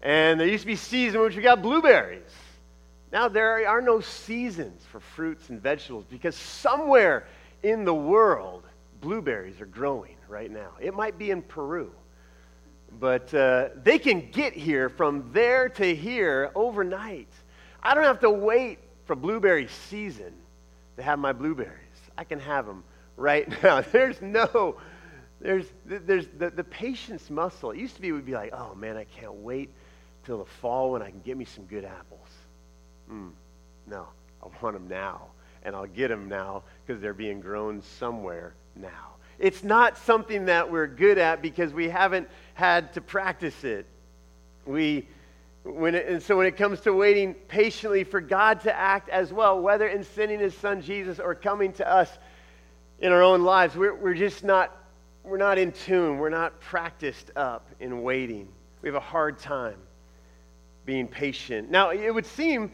And 0.03 0.39
there 0.39 0.47
used 0.47 0.63
to 0.63 0.69
be 0.69 0.77
seasons 0.77 1.17
in 1.17 1.21
which 1.23 1.37
we 1.37 1.43
got 1.43 1.61
blueberries. 1.61 2.31
Now 3.13 3.29
there 3.29 3.69
are 3.69 3.83
no 3.83 4.01
seasons 4.01 4.85
for 4.91 5.01
fruits 5.01 5.51
and 5.51 5.61
vegetables 5.61 6.05
because 6.09 6.37
somewhere 6.37 7.27
in 7.65 7.85
the 7.85 7.95
world, 7.95 8.63
blueberries 9.01 9.61
are 9.61 9.67
growing 9.67 10.17
right 10.29 10.51
now. 10.51 10.71
It 10.81 10.95
might 10.95 11.19
be 11.19 11.31
in 11.31 11.43
Peru, 11.43 11.91
but 12.99 13.33
uh, 13.35 13.69
they 13.83 13.99
can 13.99 14.31
get 14.31 14.53
here 14.53 14.89
from 14.89 15.31
there 15.33 15.69
to 15.71 15.95
here 15.95 16.51
overnight. 16.55 17.29
I 17.83 17.95
don't 17.95 18.05
have 18.05 18.21
to 18.21 18.31
wait 18.31 18.79
for 19.07 19.17
blueberry 19.17 19.69
season 19.89 20.33
to 20.97 21.03
have 21.03 21.19
my 21.19 21.33
blueberries. 21.33 21.75
I 22.17 22.25
can 22.25 22.39
have 22.41 22.67
them 22.67 22.85
right 23.17 23.49
now. 23.63 23.81
There's 23.81 24.21
no, 24.21 24.77
there's, 25.41 25.67
there's 25.87 26.27
the, 26.39 26.51
the 26.51 26.65
patience 26.65 27.31
muscle. 27.31 27.71
It 27.71 27.79
used 27.79 27.97
to 27.97 28.03
be, 28.03 28.13
we'd 28.13 28.27
be 28.27 28.35
like, 28.35 28.53
oh 28.53 28.75
man, 28.75 28.97
I 28.97 29.05
can't 29.05 29.35
wait 29.35 29.71
till 30.25 30.39
the 30.39 30.45
fall 30.45 30.93
when 30.93 31.03
I 31.03 31.11
can 31.11 31.21
get 31.21 31.37
me 31.37 31.45
some 31.45 31.65
good 31.65 31.85
apples. 31.85 32.29
Mm, 33.11 33.31
no, 33.87 34.07
I 34.43 34.47
want 34.63 34.75
them 34.75 34.89
now. 34.89 35.29
And 35.63 35.75
I'll 35.75 35.87
get 35.87 36.09
them 36.09 36.29
now 36.29 36.63
because 36.87 37.03
they're 37.03 37.13
being 37.13 37.41
grown 37.41 37.83
somewhere 37.83 38.55
now. 38.81 39.17
It's 39.39 39.65
not 39.65 39.97
something 39.97 40.47
that 40.47 40.71
we're 40.71 40.87
good 40.87 41.19
at 41.19 41.41
because 41.41 41.73
we 41.73 41.89
haven't 41.89 42.29
had 42.55 42.93
to 42.95 43.01
practice 43.01 43.65
it. 43.65 43.87
We, 44.67 45.09
when 45.65 45.95
it, 45.95 46.07
and 46.07 46.23
so 46.23 46.37
when 46.37 46.47
it 46.47 46.57
comes 46.57 46.81
to 46.81 46.93
waiting 46.93 47.35
patiently 47.35 48.05
for 48.05 48.21
God 48.21 48.61
to 48.63 48.77
act 48.77 49.09
as 49.09 49.33
well, 49.33 49.61
whether 49.61 49.89
in 49.89 50.05
sending 50.05 50.41
his 50.41 50.55
son 50.57 50.83
Jesus 50.83 51.19
or 51.19 51.35
coming 51.35 51.73
to 51.75 51.91
us 51.91 52.11
in 52.99 53.13
our 53.13 53.23
own 53.23 53.43
lives, 53.43 53.75
we're, 53.77 53.95
we're 53.95 54.15
just 54.15 54.45
not, 54.45 54.77
we're 55.25 55.39
not 55.39 55.59
in 55.59 55.73
tune. 55.73 56.19
We're 56.19 56.29
not 56.29 56.61
practiced 56.61 57.31
up 57.35 57.67
in 57.81 58.03
waiting. 58.03 58.49
We 58.83 58.89
have 58.89 58.97
a 58.97 59.01
hard 59.01 59.39
time 59.39 59.77
being 60.85 61.09
patient. 61.09 61.71
Now, 61.71 61.91
it 61.91 62.13
would 62.13 62.27
seem, 62.27 62.73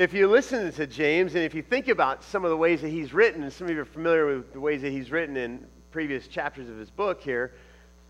if 0.00 0.14
you 0.14 0.26
listen 0.28 0.72
to 0.72 0.86
James 0.86 1.34
and 1.34 1.44
if 1.44 1.54
you 1.54 1.60
think 1.60 1.88
about 1.88 2.24
some 2.24 2.42
of 2.42 2.50
the 2.50 2.56
ways 2.56 2.80
that 2.80 2.88
he's 2.88 3.12
written, 3.12 3.42
and 3.42 3.52
some 3.52 3.66
of 3.66 3.74
you 3.74 3.82
are 3.82 3.84
familiar 3.84 4.34
with 4.34 4.50
the 4.54 4.58
ways 4.58 4.80
that 4.80 4.92
he's 4.92 5.10
written 5.10 5.36
in 5.36 5.66
previous 5.90 6.26
chapters 6.26 6.70
of 6.70 6.78
his 6.78 6.88
book 6.88 7.20
here, 7.20 7.52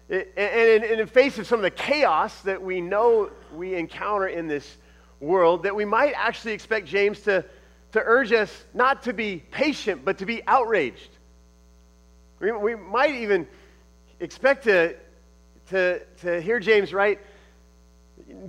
it, 0.08 0.32
and 0.36 0.84
in, 0.84 0.92
in 0.92 0.98
the 1.00 1.06
face 1.06 1.36
of 1.38 1.48
some 1.48 1.58
of 1.58 1.64
the 1.64 1.70
chaos 1.72 2.42
that 2.42 2.62
we 2.62 2.80
know 2.80 3.28
we 3.56 3.74
encounter 3.74 4.28
in 4.28 4.46
this 4.46 4.76
world, 5.18 5.64
that 5.64 5.74
we 5.74 5.84
might 5.84 6.12
actually 6.12 6.52
expect 6.52 6.86
James 6.86 7.22
to, 7.22 7.44
to 7.90 8.00
urge 8.04 8.30
us 8.30 8.66
not 8.72 9.02
to 9.02 9.12
be 9.12 9.42
patient, 9.50 10.04
but 10.04 10.16
to 10.18 10.26
be 10.26 10.46
outraged. 10.46 11.10
We, 12.38 12.52
we 12.52 12.76
might 12.76 13.16
even 13.16 13.48
expect 14.20 14.62
to, 14.62 14.94
to, 15.70 15.98
to 16.20 16.40
hear 16.40 16.60
James 16.60 16.92
write, 16.92 17.18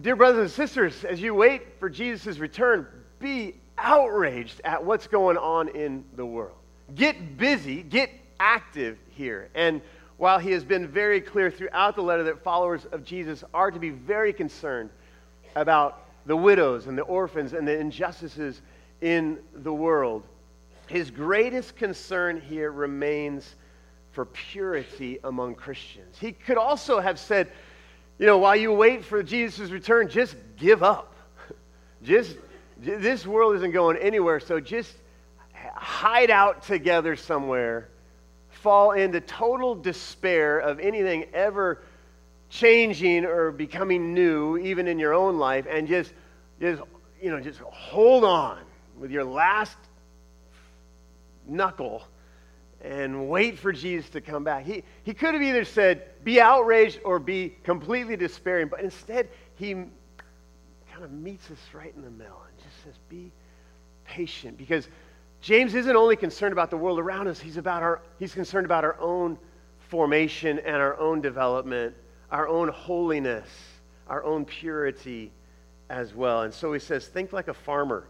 Dear 0.02 0.16
brothers 0.16 0.42
and 0.42 0.52
sisters, 0.52 1.04
as 1.04 1.20
you 1.20 1.34
wait 1.34 1.80
for 1.80 1.90
Jesus' 1.90 2.38
return, 2.38 2.86
be 3.22 3.56
outraged 3.78 4.62
at 4.64 4.84
what's 4.84 5.08
going 5.08 5.38
on 5.38 5.70
in 5.70 6.04
the 6.16 6.26
world. 6.26 6.58
Get 6.96 7.38
busy, 7.38 7.84
get 7.84 8.10
active 8.40 8.98
here. 9.10 9.50
And 9.56 9.82
while 10.18 10.40
he 10.40 10.52
has 10.52 10.64
been 10.64 10.88
very 10.88 11.22
clear 11.22 11.50
throughout 11.50 11.96
the 11.96 12.04
letter 12.04 12.24
that 12.24 12.44
followers 12.44 12.86
of 12.92 13.04
Jesus 13.04 13.44
are 13.54 13.72
to 13.72 13.80
be 13.80 13.90
very 13.90 14.34
concerned 14.34 14.90
about 15.56 16.06
the 16.26 16.36
widows 16.36 16.88
and 16.88 16.98
the 16.98 17.04
orphans 17.04 17.54
and 17.54 17.68
the 17.68 17.78
injustices 17.78 18.62
in 19.02 19.40
the 19.54 19.74
world, 19.74 20.24
his 20.88 21.10
greatest 21.10 21.76
concern 21.76 22.40
here 22.42 22.72
remains 22.72 23.56
for 24.12 24.26
purity 24.26 25.20
among 25.24 25.56
Christians. 25.56 26.18
He 26.20 26.34
could 26.34 26.58
also 26.58 27.00
have 27.00 27.18
said, 27.18 27.50
you 28.20 28.26
know, 28.26 28.38
while 28.38 28.56
you 28.56 28.72
wait 28.72 29.04
for 29.04 29.24
Jesus' 29.24 29.72
return, 29.72 30.10
just 30.10 30.36
give 30.58 30.84
up. 30.84 31.16
Just, 32.04 32.38
this 32.82 33.26
world 33.28 33.56
isn't 33.58 33.72
going 33.72 33.98
anywhere, 33.98 34.40
so 34.40 34.60
just 34.60 34.94
hide 35.76 36.32
out 36.32 36.64
together 36.64 37.16
somewhere, 37.16 37.90
fall 38.50 38.92
into 38.92 39.22
total 39.22 39.76
despair 39.76 40.60
of 40.60 40.80
anything 40.80 41.26
ever 41.34 41.84
changing 42.50 43.26
or 43.26 43.52
becoming 43.52 44.14
new, 44.14 44.58
even 44.58 44.88
in 44.88 44.98
your 45.00 45.14
own 45.14 45.38
life, 45.38 45.66
and 45.70 45.88
just, 45.88 46.12
just, 46.60 46.82
you 47.22 47.30
know, 47.30 47.40
just 47.40 47.60
hold 47.60 48.24
on 48.24 48.60
with 49.00 49.12
your 49.12 49.24
last 49.24 49.78
knuckle 51.48 52.04
and 52.84 53.30
wait 53.30 53.60
for 53.60 53.72
Jesus 53.72 54.10
to 54.10 54.22
come 54.22 54.44
back. 54.44 54.66
He, 54.66 54.84
he 55.04 55.14
could 55.14 55.36
have 55.36 55.44
either 55.44 55.66
said, 55.66 56.24
be 56.24 56.42
outraged 56.42 57.00
or 57.06 57.20
be 57.20 57.56
completely 57.64 58.18
despairing, 58.18 58.70
but 58.70 58.82
instead, 58.82 59.30
he 59.56 59.86
kind 61.02 61.12
of 61.12 61.20
meets 61.20 61.50
us 61.50 61.58
right 61.74 61.94
in 61.96 62.04
the 62.04 62.12
middle 62.12 62.40
and 62.48 62.58
just 62.64 62.84
says, 62.84 62.94
be 63.10 63.32
patient. 64.06 64.56
Because 64.56 64.88
James 65.42 65.74
isn't 65.74 65.96
only 65.96 66.16
concerned 66.16 66.54
about 66.54 66.70
the 66.70 66.78
world 66.78 67.00
around 67.00 67.28
us, 67.28 67.40
he's, 67.40 67.58
about 67.58 67.82
our, 67.82 68.02
he's 68.20 68.36
concerned 68.36 68.66
about 68.66 68.84
our 68.84 69.00
own 69.00 69.36
formation 69.90 70.60
and 70.60 70.76
our 70.76 71.00
own 71.00 71.20
development, 71.20 71.96
our 72.30 72.48
own 72.48 72.68
holiness, 72.68 73.50
our 74.08 74.24
own 74.24 74.46
purity 74.46 75.32
as 75.90 76.14
well. 76.14 76.44
And 76.44 76.54
so 76.54 76.72
he 76.72 76.80
says, 76.80 77.08
think 77.08 77.34
like 77.34 77.48
a 77.48 77.54
farmer 77.54 78.06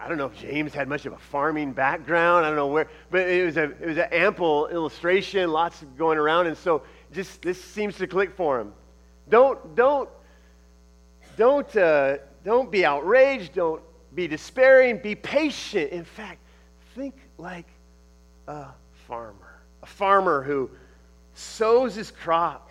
I, 0.00 0.08
don't 0.08 0.16
know 0.16 0.26
if 0.26 0.38
James 0.38 0.72
had 0.72 0.88
much 0.88 1.04
of 1.04 1.12
a 1.12 1.18
farming 1.18 1.72
background. 1.72 2.46
I 2.46 2.48
don't 2.48 2.56
know 2.56 2.68
where, 2.68 2.88
but 3.10 3.28
it 3.28 3.44
was 3.44 3.58
a 3.58 3.64
it 3.64 3.86
was 3.86 3.98
an 3.98 4.08
ample 4.12 4.68
illustration, 4.68 5.50
lots 5.52 5.84
going 5.98 6.16
around, 6.16 6.46
and 6.46 6.56
so 6.56 6.84
just 7.12 7.42
this 7.42 7.62
seems 7.62 7.98
to 7.98 8.06
click 8.06 8.34
for 8.34 8.58
him. 8.58 8.72
Don't 9.28 9.74
don't 9.74 10.08
don't 11.36 11.76
uh, 11.76 12.18
don't 12.44 12.70
be 12.70 12.84
outraged. 12.84 13.54
Don't 13.54 13.82
be 14.14 14.28
despairing. 14.28 14.98
Be 14.98 15.14
patient. 15.14 15.90
In 15.90 16.04
fact, 16.04 16.40
think 16.94 17.14
like 17.38 17.66
a 18.46 18.68
farmer, 19.08 19.60
a 19.82 19.86
farmer 19.86 20.42
who 20.42 20.70
sows 21.34 21.94
his 21.94 22.10
crop, 22.10 22.70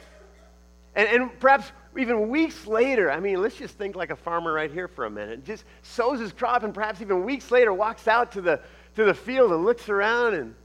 and, 0.95 1.07
and 1.07 1.39
perhaps 1.39 1.71
even 1.97 2.29
weeks 2.29 2.65
later, 2.65 3.11
I 3.11 3.19
mean, 3.19 3.41
let's 3.41 3.55
just 3.55 3.77
think 3.77 3.95
like 3.95 4.09
a 4.09 4.15
farmer 4.15 4.53
right 4.53 4.71
here 4.71 4.87
for 4.87 5.05
a 5.05 5.09
minute. 5.09 5.45
Just 5.45 5.63
sows 5.83 6.19
his 6.19 6.31
crop 6.31 6.63
and 6.63 6.73
perhaps 6.73 7.01
even 7.01 7.23
weeks 7.23 7.51
later 7.51 7.73
walks 7.73 8.07
out 8.07 8.31
to 8.33 8.41
the, 8.41 8.59
to 8.95 9.03
the 9.03 9.13
field 9.13 9.51
and 9.51 9.63
looks 9.63 9.89
around 9.89 10.33
and 10.33 10.55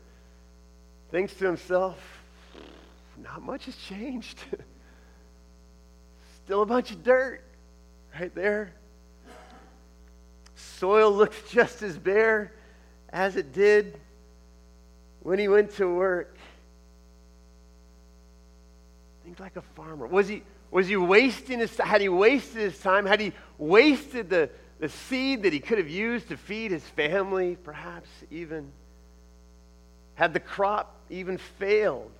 thinks 1.10 1.34
to 1.34 1.44
himself, 1.44 1.98
not 3.22 3.42
much 3.42 3.66
has 3.66 3.76
changed. 3.76 4.38
Still 6.48 6.62
a 6.62 6.66
bunch 6.66 6.92
of 6.92 7.04
dirt 7.04 7.42
right 8.18 8.34
there. 8.34 8.72
Soil 10.54 11.12
looks 11.12 11.36
just 11.50 11.82
as 11.82 11.98
bare 11.98 12.54
as 13.10 13.36
it 13.36 13.52
did 13.52 14.00
when 15.20 15.38
he 15.38 15.46
went 15.46 15.74
to 15.74 15.94
work. 15.94 16.38
Think 19.24 19.38
like 19.40 19.56
a 19.56 19.60
farmer. 19.60 20.06
Was 20.06 20.26
he 20.26 20.42
was 20.70 20.88
he 20.88 20.96
wasting 20.96 21.58
his 21.58 21.76
had 21.76 22.00
he 22.00 22.08
wasted 22.08 22.62
his 22.62 22.78
time? 22.78 23.04
Had 23.04 23.20
he 23.20 23.34
wasted 23.58 24.30
the, 24.30 24.48
the 24.80 24.88
seed 24.88 25.42
that 25.42 25.52
he 25.52 25.60
could 25.60 25.76
have 25.76 25.90
used 25.90 26.28
to 26.28 26.38
feed 26.38 26.70
his 26.70 26.82
family, 26.82 27.58
perhaps 27.62 28.08
even, 28.30 28.72
had 30.14 30.32
the 30.32 30.40
crop 30.40 30.96
even 31.10 31.36
failed? 31.36 32.12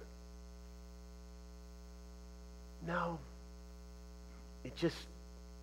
No. 2.87 3.21
It 4.65 4.77
just, 4.77 4.97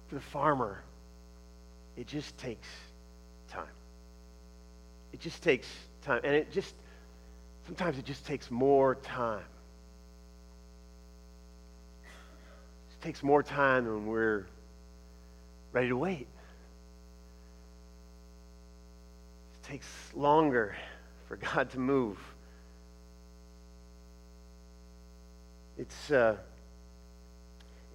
for 0.07 0.15
the 0.15 0.21
farmer, 0.21 0.81
it 1.97 2.07
just 2.07 2.37
takes 2.37 2.67
time. 3.49 3.65
It 5.13 5.19
just 5.19 5.41
takes 5.41 5.67
time. 6.01 6.21
And 6.23 6.35
it 6.35 6.51
just, 6.51 6.73
sometimes 7.65 7.97
it 7.97 8.05
just 8.05 8.25
takes 8.25 8.51
more 8.51 8.95
time. 8.95 9.45
It 12.03 13.03
takes 13.03 13.23
more 13.23 13.43
time 13.43 13.85
when 13.85 14.07
we're 14.07 14.47
ready 15.71 15.89
to 15.89 15.97
wait. 15.97 16.27
It 19.53 19.67
takes 19.67 19.87
longer 20.13 20.75
for 21.27 21.37
God 21.37 21.69
to 21.71 21.79
move. 21.79 22.17
It's, 25.77 26.11
uh, 26.11 26.37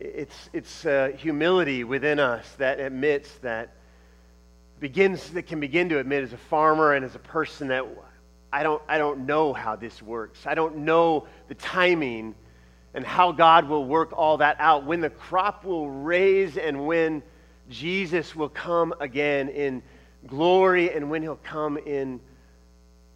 it's, 0.00 0.50
it's 0.52 0.87
uh, 0.87 1.12
humility 1.16 1.85
within 1.85 2.19
us 2.19 2.50
that 2.57 2.80
admits 2.80 3.30
that 3.38 3.75
begins 4.80 5.28
that 5.30 5.42
can 5.42 5.61
begin 5.61 5.90
to 5.90 5.99
admit 5.99 6.25
as 6.25 6.33
a 6.33 6.38
farmer 6.38 6.95
and 6.95 7.04
as 7.04 7.14
a 7.14 7.19
person 7.19 7.69
that 7.69 7.85
I 8.50 8.62
don't, 8.62 8.83
I 8.88 8.97
don't 8.99 9.26
know 9.26 9.52
how 9.52 9.76
this 9.76 10.02
works. 10.02 10.47
I 10.47 10.54
don't 10.54 10.78
know 10.78 11.26
the 11.49 11.54
timing 11.54 12.35
and 12.95 13.04
how 13.04 13.30
God 13.30 13.69
will 13.69 13.85
work 13.85 14.12
all 14.12 14.38
that 14.38 14.57
out. 14.59 14.85
When 14.85 15.00
the 15.00 15.11
crop 15.11 15.64
will 15.64 15.90
raise 15.90 16.57
and 16.57 16.87
when 16.87 17.23
Jesus 17.69 18.35
will 18.35 18.49
come 18.49 18.95
again 19.00 19.50
in 19.50 19.83
glory 20.26 20.92
and 20.92 21.11
when 21.11 21.23
he'll 21.23 21.37
come 21.37 21.76
in, 21.76 22.21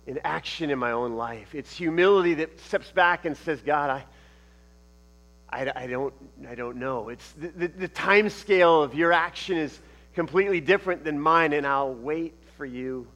in 0.07 0.21
action 0.23 0.71
in 0.71 0.79
my 0.79 0.93
own 0.93 1.15
life. 1.15 1.55
It's 1.55 1.75
humility 1.75 2.35
that 2.35 2.61
steps 2.61 2.93
back 2.93 3.25
and 3.25 3.37
says, 3.37 3.61
God, 3.63 3.91
I, 3.91 4.05
I, 5.55 5.73
I, 5.77 5.87
don't, 5.87 6.13
I 6.49 6.57
don't 6.57 6.79
know. 6.79 7.11
It's 7.11 7.31
the, 7.33 7.47
the, 7.49 7.69
the 7.69 7.89
time 7.89 8.29
scale 8.29 8.83
of 8.83 8.93
your 8.93 9.13
action 9.13 9.57
is 9.57 9.79
completely 10.13 10.61
different 10.61 11.05
than 11.05 11.21
mine, 11.21 11.53
and 11.53 11.65
I'll 11.65 11.95
wait 11.95 12.35
for 12.57 12.67
you 12.67 13.07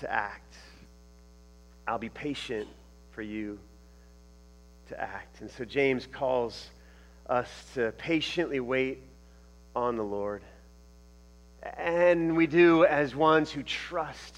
to 0.00 0.12
act. 0.12 0.54
I'll 1.88 1.98
be 1.98 2.10
patient 2.10 2.68
for 3.12 3.22
you 3.22 3.58
to 4.88 5.00
act. 5.00 5.40
And 5.40 5.50
so 5.50 5.64
James 5.64 6.06
calls 6.06 6.68
us 7.26 7.48
to 7.74 7.92
patiently 7.92 8.60
wait 8.60 9.02
on 9.74 9.96
the 9.96 10.04
Lord. 10.04 10.42
And 11.78 12.36
we 12.36 12.46
do 12.46 12.84
as 12.84 13.16
ones 13.16 13.50
who 13.50 13.62
trust 13.62 14.36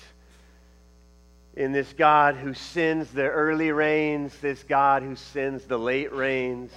in 1.57 1.73
this 1.73 1.93
God 1.93 2.35
who 2.35 2.53
sends 2.53 3.11
the 3.11 3.29
early 3.29 3.71
rains, 3.71 4.37
this 4.39 4.63
God 4.65 5.03
who 5.03 5.15
sends 5.15 5.65
the 5.65 5.79
late 5.79 6.13
rains, 6.13 6.73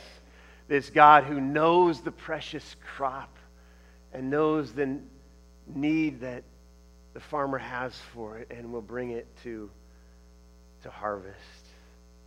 this 0.67 0.89
God 0.89 1.23
who 1.23 1.41
knows 1.41 2.01
the 2.01 2.11
precious 2.11 2.75
crop 2.95 3.35
and 4.13 4.29
knows 4.29 4.73
the 4.73 4.99
need 5.73 6.21
that 6.21 6.43
the 7.13 7.19
farmer 7.19 7.57
has 7.57 7.97
for 8.13 8.37
it 8.37 8.51
and 8.51 8.71
will 8.71 8.81
bring 8.81 9.11
it 9.11 9.25
to, 9.43 9.69
to 10.83 10.91
harvest. 10.91 11.39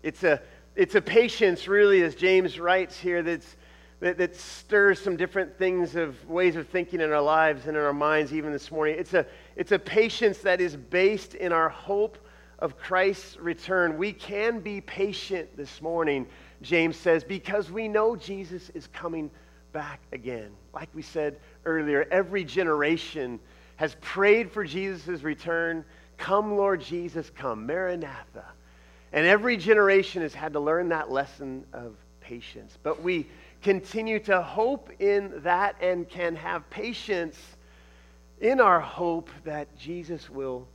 It's 0.02 0.24
a, 0.24 0.42
it's 0.74 0.96
a 0.96 1.00
patience, 1.00 1.68
really, 1.68 2.02
as 2.02 2.16
James 2.16 2.58
writes 2.58 2.98
here, 2.98 3.22
that's, 3.22 3.56
that, 4.00 4.18
that 4.18 4.34
stirs 4.34 5.00
some 5.00 5.16
different 5.16 5.56
things 5.56 5.94
of 5.94 6.28
ways 6.28 6.56
of 6.56 6.66
thinking 6.68 7.00
in 7.00 7.12
our 7.12 7.22
lives 7.22 7.66
and 7.66 7.76
in 7.76 7.82
our 7.82 7.92
minds, 7.92 8.32
even 8.32 8.50
this 8.50 8.72
morning. 8.72 8.96
It's 8.98 9.14
a, 9.14 9.24
it's 9.54 9.72
a 9.72 9.78
patience 9.78 10.38
that 10.38 10.60
is 10.60 10.74
based 10.74 11.34
in 11.34 11.52
our 11.52 11.68
hope 11.68 12.18
of 12.60 12.78
Christ's 12.78 13.36
return. 13.38 13.96
We 13.96 14.12
can 14.12 14.60
be 14.60 14.80
patient 14.80 15.56
this 15.56 15.80
morning, 15.80 16.26
James 16.62 16.96
says, 16.96 17.24
because 17.24 17.70
we 17.70 17.88
know 17.88 18.16
Jesus 18.16 18.70
is 18.70 18.86
coming 18.88 19.30
back 19.72 20.00
again. 20.12 20.50
Like 20.74 20.88
we 20.94 21.02
said 21.02 21.38
earlier, 21.64 22.06
every 22.10 22.44
generation 22.44 23.40
has 23.76 23.96
prayed 24.00 24.52
for 24.52 24.64
Jesus' 24.64 25.22
return. 25.22 25.84
Come, 26.18 26.56
Lord 26.56 26.82
Jesus, 26.82 27.30
come. 27.30 27.66
Maranatha. 27.66 28.44
And 29.12 29.26
every 29.26 29.56
generation 29.56 30.22
has 30.22 30.34
had 30.34 30.52
to 30.52 30.60
learn 30.60 30.90
that 30.90 31.10
lesson 31.10 31.64
of 31.72 31.96
patience. 32.20 32.76
But 32.82 33.02
we 33.02 33.26
continue 33.62 34.20
to 34.20 34.42
hope 34.42 34.90
in 35.00 35.32
that 35.42 35.76
and 35.80 36.08
can 36.08 36.36
have 36.36 36.68
patience 36.70 37.38
in 38.40 38.60
our 38.60 38.80
hope 38.80 39.30
that 39.44 39.76
Jesus 39.78 40.28
will 40.28 40.66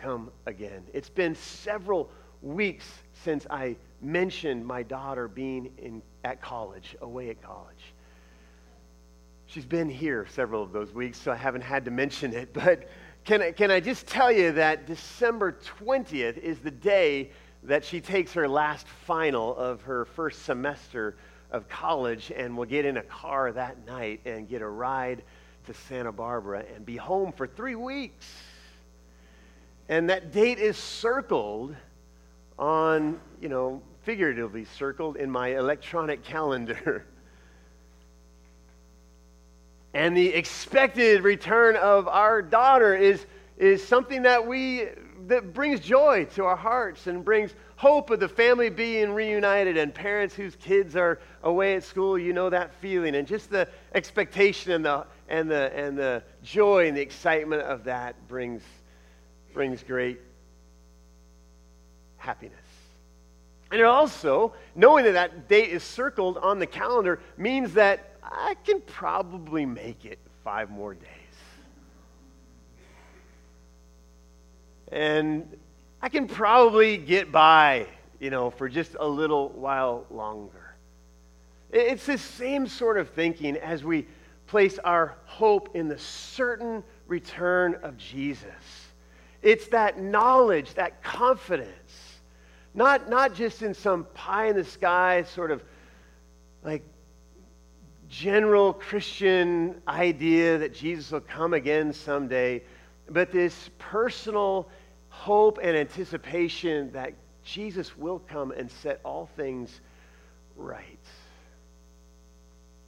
come 0.00 0.30
again. 0.46 0.84
It's 0.92 1.10
been 1.10 1.34
several 1.34 2.10
weeks 2.42 2.86
since 3.24 3.46
I 3.50 3.76
mentioned 4.00 4.64
my 4.64 4.82
daughter 4.82 5.28
being 5.28 5.72
in, 5.78 6.02
at 6.24 6.40
college, 6.40 6.96
away 7.00 7.30
at 7.30 7.42
college. 7.42 7.94
She's 9.46 9.64
been 9.64 9.88
here 9.88 10.26
several 10.34 10.62
of 10.62 10.72
those 10.72 10.92
weeks, 10.92 11.18
so 11.20 11.32
I 11.32 11.36
haven't 11.36 11.62
had 11.62 11.84
to 11.86 11.90
mention 11.90 12.32
it. 12.32 12.52
But 12.64 12.88
can 13.24 13.42
I, 13.42 13.52
can 13.52 13.70
I 13.70 13.80
just 13.80 14.06
tell 14.06 14.30
you 14.30 14.52
that 14.52 14.86
December 14.86 15.58
20th 15.80 16.38
is 16.38 16.58
the 16.60 16.70
day 16.70 17.30
that 17.64 17.84
she 17.84 18.00
takes 18.00 18.32
her 18.32 18.48
last 18.48 18.86
final 18.86 19.56
of 19.56 19.82
her 19.82 20.04
first 20.04 20.44
semester 20.44 21.16
of 21.50 21.68
college 21.68 22.30
and 22.34 22.56
will 22.56 22.64
get 22.64 22.84
in 22.84 22.98
a 22.98 23.02
car 23.02 23.52
that 23.52 23.84
night 23.86 24.20
and 24.24 24.48
get 24.48 24.62
a 24.62 24.68
ride 24.68 25.22
to 25.66 25.74
Santa 25.74 26.12
Barbara 26.12 26.64
and 26.74 26.86
be 26.86 26.96
home 26.96 27.32
for 27.32 27.46
three 27.46 27.74
weeks. 27.74 28.26
And 29.88 30.10
that 30.10 30.32
date 30.32 30.58
is 30.58 30.76
circled 30.76 31.74
on, 32.58 33.20
you 33.40 33.48
know, 33.48 33.80
figuratively 34.02 34.64
circled 34.64 35.16
in 35.16 35.30
my 35.30 35.56
electronic 35.56 36.22
calendar. 36.24 37.06
and 39.94 40.16
the 40.16 40.28
expected 40.28 41.22
return 41.22 41.76
of 41.76 42.06
our 42.08 42.42
daughter 42.42 42.94
is, 42.94 43.26
is 43.56 43.86
something 43.86 44.22
that 44.22 44.46
we 44.46 44.88
that 45.26 45.52
brings 45.52 45.80
joy 45.80 46.24
to 46.34 46.44
our 46.44 46.56
hearts 46.56 47.06
and 47.06 47.24
brings 47.24 47.54
hope 47.76 48.10
of 48.10 48.18
the 48.18 48.28
family 48.28 48.70
being 48.70 49.12
reunited 49.12 49.76
and 49.76 49.94
parents 49.94 50.34
whose 50.34 50.56
kids 50.56 50.96
are 50.96 51.20
away 51.42 51.74
at 51.74 51.84
school 51.84 52.18
you 52.18 52.32
know 52.32 52.48
that 52.48 52.72
feeling 52.74 53.14
and 53.14 53.26
just 53.26 53.50
the 53.50 53.68
expectation 53.94 54.72
and 54.72 54.84
the 54.84 55.06
and 55.28 55.50
the 55.50 55.70
and 55.76 55.98
the 55.98 56.22
joy 56.42 56.88
and 56.88 56.96
the 56.96 57.00
excitement 57.00 57.60
of 57.62 57.84
that 57.84 58.14
brings 58.26 58.62
brings 59.58 59.82
great 59.82 60.20
happiness. 62.16 62.54
And 63.72 63.80
it 63.80 63.84
also, 63.84 64.52
knowing 64.76 65.04
that 65.06 65.14
that 65.14 65.48
date 65.48 65.70
is 65.70 65.82
circled 65.82 66.36
on 66.38 66.60
the 66.60 66.66
calendar, 66.66 67.18
means 67.36 67.74
that 67.74 68.14
I 68.22 68.54
can 68.64 68.80
probably 68.82 69.66
make 69.66 70.04
it 70.04 70.20
five 70.44 70.70
more 70.70 70.94
days. 70.94 71.08
And 74.92 75.56
I 76.00 76.08
can 76.08 76.28
probably 76.28 76.96
get 76.96 77.32
by, 77.32 77.88
you 78.20 78.30
know, 78.30 78.50
for 78.50 78.68
just 78.68 78.94
a 79.00 79.08
little 79.08 79.48
while 79.48 80.06
longer. 80.08 80.76
It's 81.72 82.06
the 82.06 82.16
same 82.16 82.68
sort 82.68 82.96
of 82.96 83.10
thinking 83.10 83.56
as 83.56 83.82
we 83.82 84.06
place 84.46 84.78
our 84.78 85.16
hope 85.24 85.74
in 85.74 85.88
the 85.88 85.98
certain 85.98 86.84
return 87.08 87.74
of 87.82 87.96
Jesus 87.96 88.77
it's 89.42 89.68
that 89.68 90.00
knowledge, 90.00 90.74
that 90.74 91.02
confidence. 91.02 92.18
Not, 92.74 93.08
not 93.08 93.34
just 93.34 93.62
in 93.62 93.74
some 93.74 94.04
pie 94.14 94.46
in 94.46 94.56
the 94.56 94.64
sky 94.64 95.22
sort 95.22 95.50
of 95.50 95.62
like 96.62 96.82
general 98.08 98.72
Christian 98.72 99.80
idea 99.86 100.58
that 100.58 100.74
Jesus 100.74 101.10
will 101.10 101.20
come 101.20 101.54
again 101.54 101.92
someday, 101.92 102.62
but 103.08 103.32
this 103.32 103.70
personal 103.78 104.68
hope 105.08 105.58
and 105.62 105.76
anticipation 105.76 106.90
that 106.92 107.14
Jesus 107.44 107.96
will 107.96 108.18
come 108.18 108.50
and 108.52 108.70
set 108.70 109.00
all 109.04 109.28
things 109.36 109.80
right. 110.56 110.84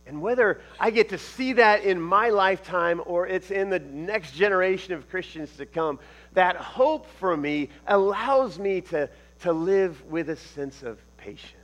And 0.06 0.20
whether 0.20 0.60
I 0.78 0.90
get 0.90 1.10
to 1.10 1.18
see 1.18 1.52
that 1.54 1.84
in 1.84 2.00
my 2.00 2.30
lifetime 2.30 3.00
or 3.06 3.26
it's 3.26 3.50
in 3.50 3.70
the 3.70 3.78
next 3.78 4.34
generation 4.34 4.92
of 4.92 5.08
Christians 5.08 5.56
to 5.56 5.66
come, 5.66 6.00
that 6.32 6.56
hope 6.56 7.06
for 7.18 7.36
me 7.36 7.68
allows 7.86 8.58
me 8.58 8.80
to, 8.82 9.08
to 9.40 9.52
live 9.52 10.04
with 10.06 10.30
a 10.30 10.36
sense 10.36 10.82
of 10.82 10.98
patience. 11.16 11.54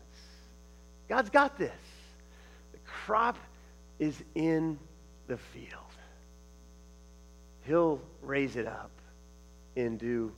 God's 1.08 1.30
got 1.30 1.56
this. 1.56 1.72
The 2.72 2.78
crop 2.84 3.38
is 3.98 4.22
in 4.34 4.78
the 5.28 5.36
field. 5.36 5.70
He'll 7.62 8.00
raise 8.22 8.56
it 8.56 8.66
up 8.66 8.90
in 9.74 9.96
due 9.96 10.32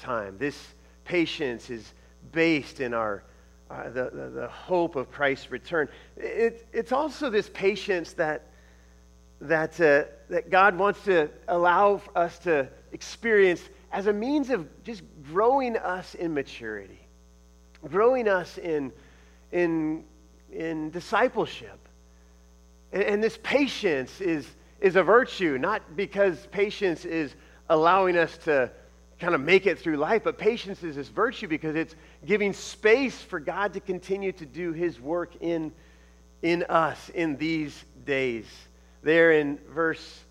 time. 0.00 0.36
This 0.38 0.58
patience 1.04 1.70
is 1.70 1.92
based 2.32 2.80
in 2.80 2.94
our 2.94 3.22
uh, 3.70 3.88
the, 3.88 4.10
the, 4.12 4.28
the, 4.28 4.48
hope 4.48 4.96
of 4.96 5.10
Christ's 5.10 5.50
return. 5.50 5.88
It, 6.18 6.66
it's 6.74 6.92
also 6.92 7.30
this 7.30 7.48
patience 7.54 8.12
that, 8.14 8.48
that, 9.40 9.80
uh, 9.80 10.04
that 10.28 10.50
God 10.50 10.76
wants 10.76 11.02
to 11.04 11.30
allow 11.48 12.02
us 12.14 12.38
to 12.40 12.68
experience 12.92 13.62
as 13.90 14.06
a 14.06 14.12
means 14.12 14.50
of 14.50 14.68
just 14.84 15.02
growing 15.30 15.76
us 15.76 16.14
in 16.14 16.32
maturity, 16.32 17.00
growing 17.88 18.28
us 18.28 18.58
in, 18.58 18.92
in, 19.50 20.04
in 20.52 20.90
discipleship. 20.90 21.78
And, 22.92 23.02
and 23.02 23.22
this 23.22 23.38
patience 23.42 24.20
is, 24.20 24.46
is 24.80 24.96
a 24.96 25.02
virtue, 25.02 25.58
not 25.58 25.96
because 25.96 26.46
patience 26.50 27.04
is 27.04 27.34
allowing 27.68 28.16
us 28.16 28.36
to 28.38 28.70
kind 29.18 29.34
of 29.34 29.40
make 29.40 29.66
it 29.66 29.78
through 29.78 29.96
life, 29.96 30.24
but 30.24 30.36
patience 30.36 30.82
is 30.82 30.96
this 30.96 31.08
virtue 31.08 31.46
because 31.46 31.76
it's 31.76 31.94
giving 32.26 32.52
space 32.52 33.20
for 33.22 33.38
God 33.38 33.72
to 33.74 33.80
continue 33.80 34.32
to 34.32 34.44
do 34.44 34.72
his 34.72 35.00
work 35.00 35.34
in, 35.40 35.72
in 36.42 36.64
us 36.64 37.08
in 37.10 37.36
these 37.36 37.84
days. 38.04 38.46
There 39.02 39.32
in 39.32 39.58
verse 39.72 40.24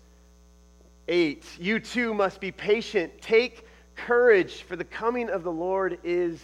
8, 1.08 1.44
you 1.58 1.80
too 1.80 2.14
must 2.14 2.40
be 2.40 2.52
patient. 2.52 3.20
Take 3.20 3.66
courage, 3.96 4.62
for 4.62 4.76
the 4.76 4.84
coming 4.84 5.28
of 5.28 5.42
the 5.42 5.52
Lord 5.52 5.98
is 6.04 6.40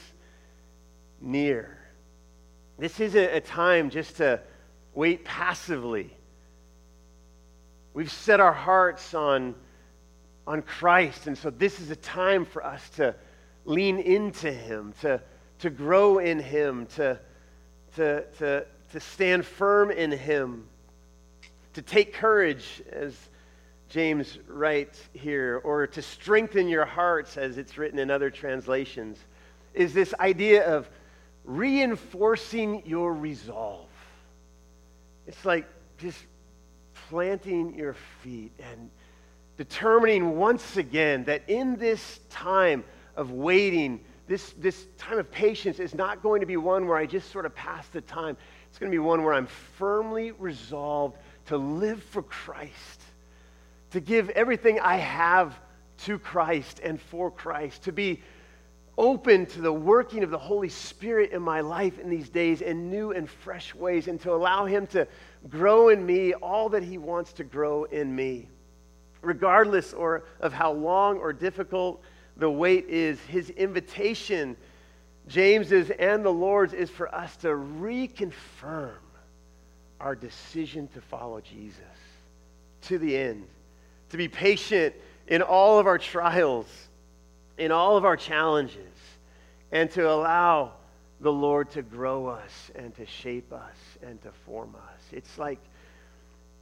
near. 1.21 1.79
This 2.79 3.01
isn't 3.01 3.35
a 3.35 3.41
time 3.41 3.91
just 3.91 4.17
to 4.17 4.41
wait 4.95 5.25
passively. 5.25 6.13
We've 7.95 8.11
set 8.11 8.41
our 8.41 8.53
hearts 8.53 9.15
on, 9.15 9.55
on 10.47 10.63
Christ, 10.63 11.27
and 11.27 11.37
so 11.37 11.51
this 11.51 11.81
is 11.81 11.91
a 11.91 11.97
time 11.97 12.45
for 12.45 12.65
us 12.65 12.89
to 12.91 13.15
lean 13.65 13.99
into 13.99 14.53
Him, 14.53 14.95
to, 15.01 15.21
to 15.61 15.71
grow 15.71 16.19
in 16.19 16.39
Him, 16.39 16.87
to, 16.95 17.19
to, 17.97 18.25
to, 18.39 18.67
to 18.93 19.01
stand 19.01 19.45
firm 19.45 19.91
in 19.91 20.13
Him, 20.13 20.67
to 21.75 21.83
take 21.83 22.15
courage, 22.15 22.83
as 22.93 23.17
James 23.89 24.39
writes 24.47 25.03
here, 25.15 25.61
or 25.65 25.87
to 25.87 26.03
strengthen 26.03 26.69
your 26.69 26.85
hearts, 26.85 27.37
as 27.37 27.57
it's 27.57 27.79
written 27.79 27.99
in 27.99 28.11
other 28.11 28.31
translations, 28.31 29.19
is 29.73 29.95
this 29.95 30.13
idea 30.21 30.67
of 30.67 30.89
reinforcing 31.45 32.83
your 32.85 33.15
resolve. 33.15 33.89
It's 35.27 35.45
like 35.45 35.67
just 35.99 36.19
planting 37.09 37.75
your 37.75 37.95
feet 38.23 38.53
and 38.59 38.91
determining 39.57 40.37
once 40.37 40.77
again 40.77 41.25
that 41.25 41.43
in 41.49 41.77
this 41.77 42.21
time 42.29 42.85
of 43.17 43.33
waiting, 43.33 44.01
this, 44.27 44.53
this 44.59 44.87
time 44.99 45.19
of 45.19 45.31
patience 45.31 45.79
is 45.79 45.95
not 45.95 46.23
going 46.23 46.41
to 46.41 46.47
be 46.47 46.57
one 46.57 46.87
where 46.87 46.97
I 46.97 47.07
just 47.07 47.31
sort 47.31 47.47
of 47.47 47.55
pass 47.55 47.89
the 47.89 48.01
time. 48.03 48.37
It's 48.69 48.79
going 48.79 48.93
to 48.93 48.95
be 48.95 49.01
one 49.01 49.25
where 49.25 49.35
I'm 49.35 49.47
firmly 49.47 50.33
resolved 50.33 51.17
to 51.47 51.57
live 51.57 52.03
for 52.03 52.23
Christ, 52.23 53.03
to 53.91 54.01
give 54.01 54.31
everything 54.31 54.81
I 54.81 54.97
have 54.97 55.59
to 56.05 56.19
Christ 56.19 56.81
and 56.83 57.01
for 57.01 57.31
Christ, 57.31 57.85
to 57.85 57.93
be 57.93 58.23
open 58.97 59.47
to 59.47 59.61
the 59.61 59.73
working 59.73 60.25
of 60.25 60.31
the 60.31 60.39
Holy 60.39 60.69
Spirit 60.69 61.31
in 61.31 61.41
my 61.41 61.61
life 61.61 61.99
in 61.99 62.11
these 62.11 62.29
days 62.29 62.61
in 62.61 62.91
new 62.91 63.13
and 63.13 63.31
fresh 63.31 63.75
ways, 63.75 64.09
and 64.09 64.21
to 64.21 64.33
allow 64.33 64.67
Him 64.67 64.87
to 64.89 65.07
grow 65.49 65.89
in 65.89 66.05
me 66.05 66.35
all 66.35 66.69
that 66.71 66.83
He 66.83 66.99
wants 66.99 67.33
to 67.35 67.45
grow 67.45 67.85
in 67.85 68.15
me. 68.15 68.49
Regardless 69.23 69.93
or 69.93 70.25
of 70.41 70.53
how 70.53 70.73
long 70.73 71.19
or 71.19 71.33
difficult 71.33 72.03
the 72.37 72.51
wait 72.51 72.87
is, 72.89 73.21
His 73.21 73.51
invitation, 73.51 74.57
James's 75.29 75.91
and 75.91 76.25
the 76.25 76.31
Lord's, 76.31 76.73
is 76.73 76.91
for 76.91 77.13
us 77.15 77.37
to 77.39 77.49
reconfirm 77.49 78.91
our 80.01 80.15
decision 80.15 80.89
to 80.89 81.01
follow 81.01 81.41
Jesus 81.41 81.83
to 82.83 82.99
the 82.99 83.17
end, 83.17 83.45
to 84.11 84.17
be 84.17 84.29
patient 84.29 84.95
in 85.27 85.43
all 85.43 85.79
of 85.79 85.87
our 85.87 85.99
trials, 85.99 86.67
in 87.59 87.71
all 87.71 87.97
of 87.97 88.05
our 88.05 88.17
challenges, 88.17 88.79
and 89.73 89.91
to 89.93 90.11
allow 90.11 90.73
the 91.21 91.33
Lord 91.33 91.71
to 91.73 91.83
grow 91.83 92.27
us 92.27 92.71
and 92.75 92.95
to 92.97 93.07
shape 93.07 93.53
us 93.53 93.77
and 94.03 94.21
to 94.23 94.31
form 94.47 94.75
us. 94.75 95.03
It's 95.13 95.39
like 95.39 95.59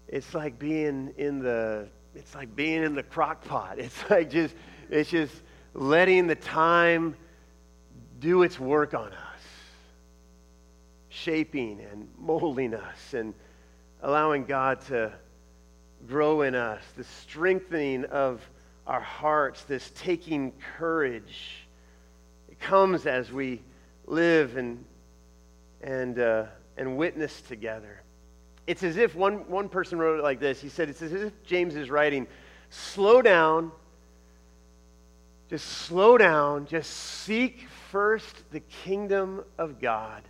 it's 0.09 0.35
like 0.35 0.59
being 0.59 1.13
in 1.17 1.41
the 1.41 1.89
it's 2.15 2.35
like 2.35 2.55
being 2.57 2.83
in 2.83 2.95
the 2.95 3.03
crock 3.03 3.45
pot. 3.45 3.79
It's 3.79 4.11
like 4.11 4.31
just 4.31 4.55
it's 4.91 5.11
just 5.11 5.35
letting 5.75 6.27
the 6.27 6.35
time 6.35 7.17
do 8.19 8.43
its 8.43 8.59
work 8.59 8.95
on 8.95 9.09
us, 9.09 9.43
shaping 11.11 11.81
and 11.93 12.09
molding 12.19 12.75
us 12.75 13.13
and 13.13 13.35
allowing 14.03 14.45
God 14.45 14.81
to 14.83 15.13
grow 16.09 16.43
in 16.43 16.55
us, 16.55 16.83
the 16.97 17.05
strengthening 17.05 18.05
of 18.07 18.41
our 18.87 19.01
hearts, 19.01 19.63
this 19.65 19.91
taking 19.97 20.53
courage. 20.79 21.67
It 22.49 22.61
comes 22.61 23.07
as 23.07 23.33
we 23.33 23.63
live 24.07 24.57
and, 24.57 24.85
and, 25.83 26.19
uh, 26.19 26.45
and 26.77 26.97
witness 26.97 27.41
together. 27.43 28.03
It's 28.67 28.83
as 28.83 28.97
if 28.97 29.15
one, 29.15 29.49
one 29.49 29.69
person 29.69 29.99
wrote 29.99 30.19
it 30.19 30.23
like 30.23 30.41
this. 30.41 30.61
He 30.61 30.69
said, 30.69 30.89
It's 30.89 31.03
as 31.03 31.13
if 31.13 31.33
James 31.45 31.77
is 31.77 31.91
writing, 31.91 32.27
slow 32.71 33.23
down, 33.23 33.73
just 35.49 35.67
slow 35.67 36.19
down, 36.19 36.67
just 36.67 36.91
seek 36.91 37.67
first 37.91 38.51
the 38.51 38.61
kingdom 38.61 39.45
of 39.59 39.81
God. 39.81 40.23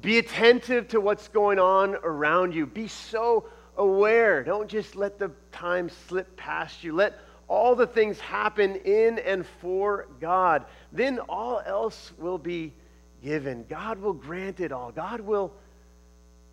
Be 0.00 0.18
attentive 0.18 0.88
to 0.88 1.00
what's 1.00 1.28
going 1.28 1.58
on 1.58 1.96
around 1.96 2.54
you. 2.54 2.66
Be 2.66 2.88
so 2.88 3.48
aware. 3.78 4.42
Don't 4.44 4.68
just 4.68 4.96
let 4.96 5.18
the 5.18 5.30
time 5.52 5.88
slip 6.08 6.36
past 6.36 6.84
you. 6.84 6.92
Let 6.92 7.18
all 7.48 7.74
the 7.74 7.86
things 7.86 8.20
happen 8.20 8.76
in 8.76 9.18
and 9.20 9.46
for 9.46 10.06
God. 10.20 10.66
Then 10.92 11.18
all 11.20 11.62
else 11.64 12.12
will 12.18 12.38
be 12.38 12.74
given. 13.22 13.64
God 13.68 13.98
will 13.98 14.12
grant 14.12 14.60
it 14.60 14.70
all. 14.70 14.92
God 14.92 15.20
will 15.20 15.52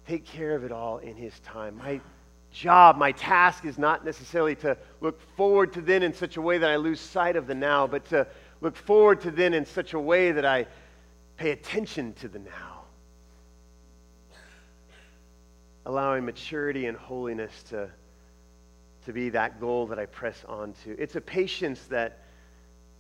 take 0.08 0.26
care 0.26 0.56
of 0.56 0.64
it 0.64 0.72
all 0.72 1.00
in 1.00 1.16
His 1.16 1.38
time. 1.42 1.78
My 1.78 2.00
job, 2.52 2.98
my 2.98 3.12
task 3.12 3.66
is 3.66 3.78
not 3.78 4.06
necessarily 4.06 4.56
to 4.56 4.78
look 5.02 5.20
forward 5.36 5.74
to 5.74 5.82
then 5.82 6.04
in 6.04 6.14
such 6.14 6.38
a 6.38 6.42
way 6.42 6.58
that 6.58 6.70
I 6.70 6.78
lose 6.78 7.02
sight 7.02 7.36
of 7.36 7.48
the 7.48 7.56
now, 7.56 7.86
but 7.86 8.06
to 8.10 8.26
look 8.62 8.78
forward 8.78 9.20
to 9.22 9.32
then 9.32 9.54
in 9.54 9.66
such 9.66 9.94
a 9.94 10.00
way 10.00 10.32
that 10.32 10.46
I 10.46 10.66
pay 11.38 11.52
attention 11.52 12.14
to 12.14 12.30
the 12.30 12.40
now. 12.40 12.75
Allowing 15.86 16.26
maturity 16.26 16.88
and 16.88 16.98
holiness 16.98 17.64
to 17.70 17.90
to 19.06 19.14
be 19.14 19.30
that 19.30 19.60
goal 19.60 19.88
that 19.88 20.00
I 20.00 20.06
press 20.08 20.44
on 20.48 20.74
to. 20.84 21.00
It's 21.00 21.16
a 21.16 21.22
patience 21.22 21.80
that, 21.86 22.20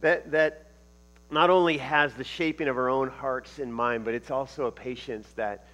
that, 0.01 0.31
that 0.31 0.67
not 1.31 1.49
only 1.49 1.77
has 1.77 2.13
the 2.13 2.23
shaping 2.23 2.67
of 2.67 2.77
our 2.77 2.89
own 2.89 3.09
hearts 3.09 3.59
in 3.59 3.71
mind, 3.71 4.05
but 4.05 4.13
it's 4.13 4.31
also 4.31 4.67
a 4.67 4.71
patience 4.71 5.27
that, 5.35 5.67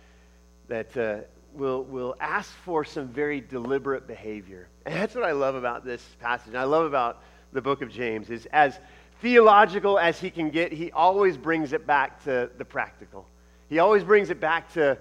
that 0.70 0.96
uh, 0.98 1.18
will, 1.54 1.84
will 1.84 2.16
ask 2.20 2.50
for 2.50 2.86
some 2.86 3.10
very 3.10 3.42
deliberate 3.42 4.08
behavior. 4.08 4.68
And 4.86 4.96
that's 4.96 5.14
what 5.14 5.26
I 5.26 5.34
love 5.34 5.56
about 5.56 5.84
this 5.84 6.04
passage. 6.22 6.50
And 6.50 6.58
I 6.58 6.64
love 6.64 6.86
about 6.86 7.22
the 7.52 7.62
book 7.62 7.82
of 7.82 7.90
James 7.90 8.30
is 8.30 8.48
as 8.54 8.80
theological 9.22 10.00
as 10.00 10.20
he 10.20 10.32
can 10.32 10.50
get, 10.50 10.72
he 10.72 10.92
always 10.92 11.36
brings 11.36 11.74
it 11.74 11.86
back 11.86 12.24
to 12.24 12.50
the 12.58 12.66
practical. 12.66 13.28
He 13.68 13.80
always 13.80 14.04
brings 14.04 14.30
it 14.30 14.40
back 14.40 14.72
to 14.74 14.98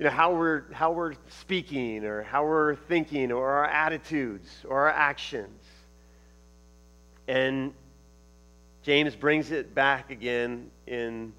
you 0.00 0.06
know, 0.06 0.10
how 0.12 0.32
we're, 0.32 0.62
how 0.72 0.90
we're 0.90 1.12
speaking 1.28 2.06
or 2.06 2.22
how 2.22 2.42
we're 2.42 2.74
thinking 2.74 3.30
or 3.30 3.50
our 3.50 3.66
attitudes 3.66 4.48
or 4.66 4.86
our 4.86 4.90
actions. 4.90 5.62
And 7.28 7.74
James 8.82 9.14
brings 9.14 9.50
it 9.50 9.74
back 9.74 10.10
again 10.10 10.70
in 10.86 11.34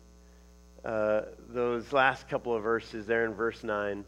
uh, 0.86 1.22
those 1.50 1.92
last 1.92 2.30
couple 2.30 2.56
of 2.56 2.62
verses 2.62 3.08
there 3.08 3.26
in 3.26 3.34
verse 3.34 3.64
9. 3.64 4.06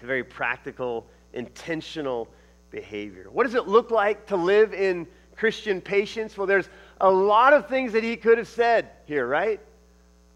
Very 0.00 0.22
practical, 0.22 1.04
intentional 1.32 2.28
behavior. 2.70 3.26
What 3.32 3.42
does 3.42 3.56
it 3.56 3.66
look 3.66 3.90
like 3.90 4.26
to 4.28 4.36
live 4.36 4.72
in 4.74 5.08
Christian 5.34 5.80
patience? 5.80 6.38
Well, 6.38 6.46
there's 6.46 6.68
a 7.00 7.10
lot 7.10 7.52
of 7.52 7.68
things 7.68 7.92
that 7.94 8.04
he 8.04 8.16
could 8.16 8.38
have 8.38 8.46
said 8.46 8.90
here, 9.06 9.26
right? 9.26 9.58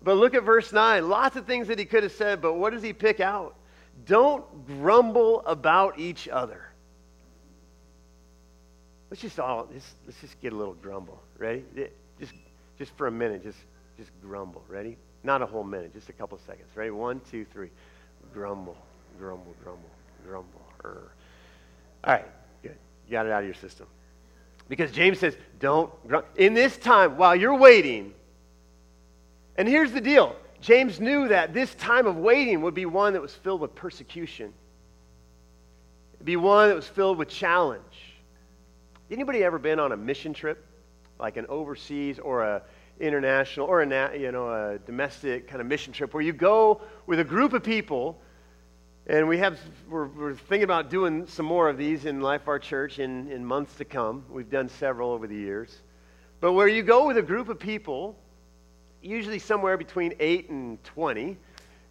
But 0.02 0.16
look 0.16 0.34
at 0.34 0.44
verse 0.44 0.72
9. 0.72 1.08
Lots 1.08 1.36
of 1.36 1.46
things 1.46 1.68
that 1.68 1.78
he 1.78 1.84
could 1.84 2.02
have 2.02 2.12
said, 2.12 2.40
but 2.40 2.54
what 2.54 2.72
does 2.72 2.82
he 2.82 2.92
pick 2.92 3.20
out? 3.20 3.56
Don't 4.04 4.44
grumble 4.66 5.42
about 5.46 5.98
each 5.98 6.28
other. 6.28 6.62
Let's 9.10 9.22
just 9.22 9.38
all 9.38 9.68
let's, 9.72 9.94
let's 10.04 10.20
just 10.20 10.40
get 10.40 10.52
a 10.52 10.56
little 10.56 10.74
grumble. 10.74 11.20
Ready? 11.38 11.64
Just 12.18 12.34
just 12.78 12.92
for 12.96 13.06
a 13.06 13.10
minute, 13.10 13.42
just 13.42 13.58
just 13.96 14.10
grumble. 14.20 14.62
Ready? 14.68 14.96
Not 15.22 15.42
a 15.42 15.46
whole 15.46 15.64
minute, 15.64 15.94
just 15.94 16.08
a 16.08 16.12
couple 16.12 16.38
seconds. 16.46 16.68
Ready? 16.74 16.90
One, 16.90 17.20
two, 17.30 17.46
three. 17.52 17.70
Grumble, 18.34 18.76
grumble, 19.18 19.54
grumble, 19.62 19.90
grumble. 20.26 20.66
All 22.04 22.12
right, 22.12 22.24
good. 22.62 22.76
You 23.06 23.12
got 23.12 23.26
it 23.26 23.32
out 23.32 23.40
of 23.40 23.46
your 23.46 23.54
system. 23.54 23.86
Because 24.68 24.92
James 24.92 25.18
says, 25.18 25.36
don't 25.58 25.90
grumble. 26.06 26.28
In 26.36 26.54
this 26.54 26.76
time, 26.76 27.16
while 27.16 27.34
you're 27.34 27.56
waiting, 27.56 28.14
and 29.56 29.68
here's 29.68 29.92
the 29.92 30.00
deal 30.00 30.36
James 30.60 31.00
knew 31.00 31.28
that 31.28 31.54
this 31.54 31.74
time 31.74 32.06
of 32.06 32.16
waiting 32.16 32.62
would 32.62 32.74
be 32.74 32.86
one 32.86 33.12
that 33.12 33.22
was 33.22 33.34
filled 33.34 33.60
with 33.60 33.74
persecution. 33.74 34.52
It'd 36.14 36.26
be 36.26 36.36
one 36.36 36.68
that 36.68 36.76
was 36.76 36.88
filled 36.88 37.18
with 37.18 37.28
challenge. 37.28 37.82
Anybody 39.10 39.44
ever 39.44 39.58
been 39.58 39.78
on 39.78 39.92
a 39.92 39.96
mission 39.96 40.32
trip, 40.32 40.64
like 41.20 41.36
an 41.36 41.46
overseas 41.48 42.18
or 42.18 42.42
a 42.42 42.62
international 42.98 43.66
or 43.66 43.82
a 43.82 44.18
you 44.18 44.32
know 44.32 44.48
a 44.48 44.78
domestic 44.78 45.46
kind 45.48 45.60
of 45.60 45.66
mission 45.66 45.92
trip, 45.92 46.14
where 46.14 46.22
you 46.22 46.32
go 46.32 46.80
with 47.06 47.20
a 47.20 47.24
group 47.24 47.52
of 47.52 47.62
people, 47.62 48.20
and 49.06 49.28
we 49.28 49.38
have 49.38 49.58
we're, 49.88 50.06
we're 50.06 50.34
thinking 50.34 50.64
about 50.64 50.90
doing 50.90 51.26
some 51.26 51.46
more 51.46 51.68
of 51.68 51.76
these 51.76 52.06
in 52.06 52.20
Life 52.20 52.48
Our 52.48 52.58
Church 52.58 52.98
in, 52.98 53.30
in 53.30 53.44
months 53.44 53.76
to 53.76 53.84
come. 53.84 54.24
We've 54.30 54.50
done 54.50 54.68
several 54.68 55.10
over 55.10 55.26
the 55.26 55.36
years, 55.36 55.82
but 56.40 56.54
where 56.54 56.66
you 56.66 56.82
go 56.82 57.06
with 57.06 57.18
a 57.18 57.22
group 57.22 57.48
of 57.48 57.58
people, 57.58 58.18
usually 59.06 59.38
somewhere 59.38 59.76
between 59.76 60.14
eight 60.20 60.50
and 60.50 60.82
twenty, 60.84 61.36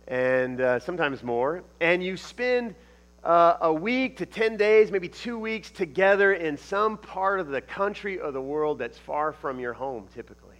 and 0.07 0.61
uh, 0.61 0.79
sometimes 0.79 1.23
more, 1.23 1.63
and 1.79 2.03
you 2.03 2.17
spend 2.17 2.75
uh, 3.23 3.57
a 3.61 3.73
week 3.73 4.17
to 4.17 4.25
10 4.25 4.55
days, 4.55 4.91
maybe 4.91 5.09
two 5.09 5.39
weeks 5.39 5.71
together 5.71 6.33
in 6.33 6.57
some 6.57 6.97
part 6.97 7.39
of 7.39 7.47
the 7.47 7.59
country 7.59 8.19
or 8.19 8.31
the 8.31 8.41
world 8.41 8.77
that's 8.77 8.99
far 8.99 9.31
from 9.31 9.59
your 9.59 9.73
home, 9.73 10.07
typically. 10.13 10.57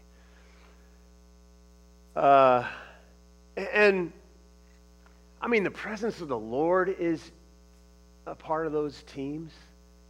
Uh, 2.15 2.65
and 3.55 4.11
I 5.39 5.47
mean, 5.47 5.63
the 5.63 5.71
presence 5.71 6.21
of 6.21 6.27
the 6.27 6.39
Lord 6.39 6.89
is 6.89 7.31
a 8.25 8.33
part 8.33 8.65
of 8.65 8.73
those 8.73 9.03
teams. 9.03 9.51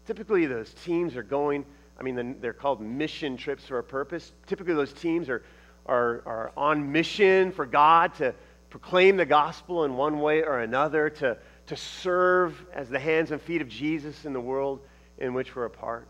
Typically, 0.08 0.46
those 0.46 0.74
teams 0.86 1.18
are 1.18 1.24
going, 1.24 1.66
I 2.00 2.04
mean, 2.04 2.38
they're 2.40 2.54
called 2.54 2.80
mission 2.80 3.36
trips 3.36 3.66
for 3.66 3.80
a 3.80 3.84
purpose. 3.84 4.32
Typically, 4.48 4.76
those 4.76 4.94
teams 4.94 5.28
are, 5.28 5.44
are, 5.86 6.22
are 6.26 6.52
on 6.58 6.92
mission 6.92 7.52
for 7.52 7.66
God 7.66 8.14
to 8.16 8.34
proclaim 8.70 9.18
the 9.18 9.26
gospel 9.26 9.86
in 9.86 9.96
one 9.96 10.20
way 10.20 10.44
or 10.44 10.60
another, 10.60 11.10
to 11.10 11.38
to 11.68 11.76
serve 11.76 12.66
as 12.74 12.90
the 12.90 13.00
hands 13.00 13.32
and 13.32 13.42
feet 13.42 13.62
of 13.62 13.68
Jesus 13.68 14.26
in 14.26 14.34
the 14.34 14.40
world 14.40 14.82
in 15.18 15.34
which 15.34 15.56
we're 15.56 15.66
a 15.66 15.70
part. 15.70 16.08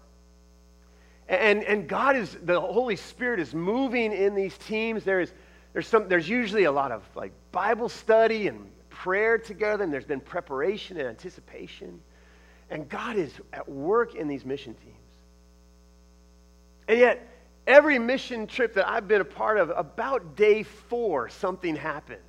And, 1.27 1.63
and 1.63 1.87
God 1.87 2.15
is, 2.15 2.37
the 2.43 2.59
Holy 2.59 2.95
Spirit 2.95 3.39
is 3.39 3.53
moving 3.53 4.11
in 4.11 4.35
these 4.35 4.57
teams. 4.57 5.03
There 5.03 5.21
is, 5.21 5.33
there's, 5.73 5.87
some, 5.87 6.07
there's 6.07 6.29
usually 6.29 6.65
a 6.65 6.71
lot 6.71 6.91
of 6.91 7.03
like 7.15 7.31
Bible 7.51 7.89
study 7.89 8.47
and 8.47 8.69
prayer 8.89 9.37
together, 9.37 9.83
and 9.83 9.91
there's 9.91 10.05
been 10.05 10.19
preparation 10.19 10.97
and 10.97 11.07
anticipation. 11.07 11.99
And 12.69 12.87
God 12.89 13.15
is 13.15 13.33
at 13.53 13.67
work 13.67 14.15
in 14.15 14.27
these 14.27 14.45
mission 14.45 14.73
teams. 14.75 14.95
And 16.87 16.99
yet, 16.99 17.27
every 17.67 17.99
mission 17.99 18.47
trip 18.47 18.73
that 18.75 18.87
I've 18.87 19.07
been 19.07 19.21
a 19.21 19.25
part 19.25 19.57
of, 19.57 19.71
about 19.75 20.35
day 20.35 20.63
four, 20.63 21.29
something 21.29 21.75
happens. 21.75 22.21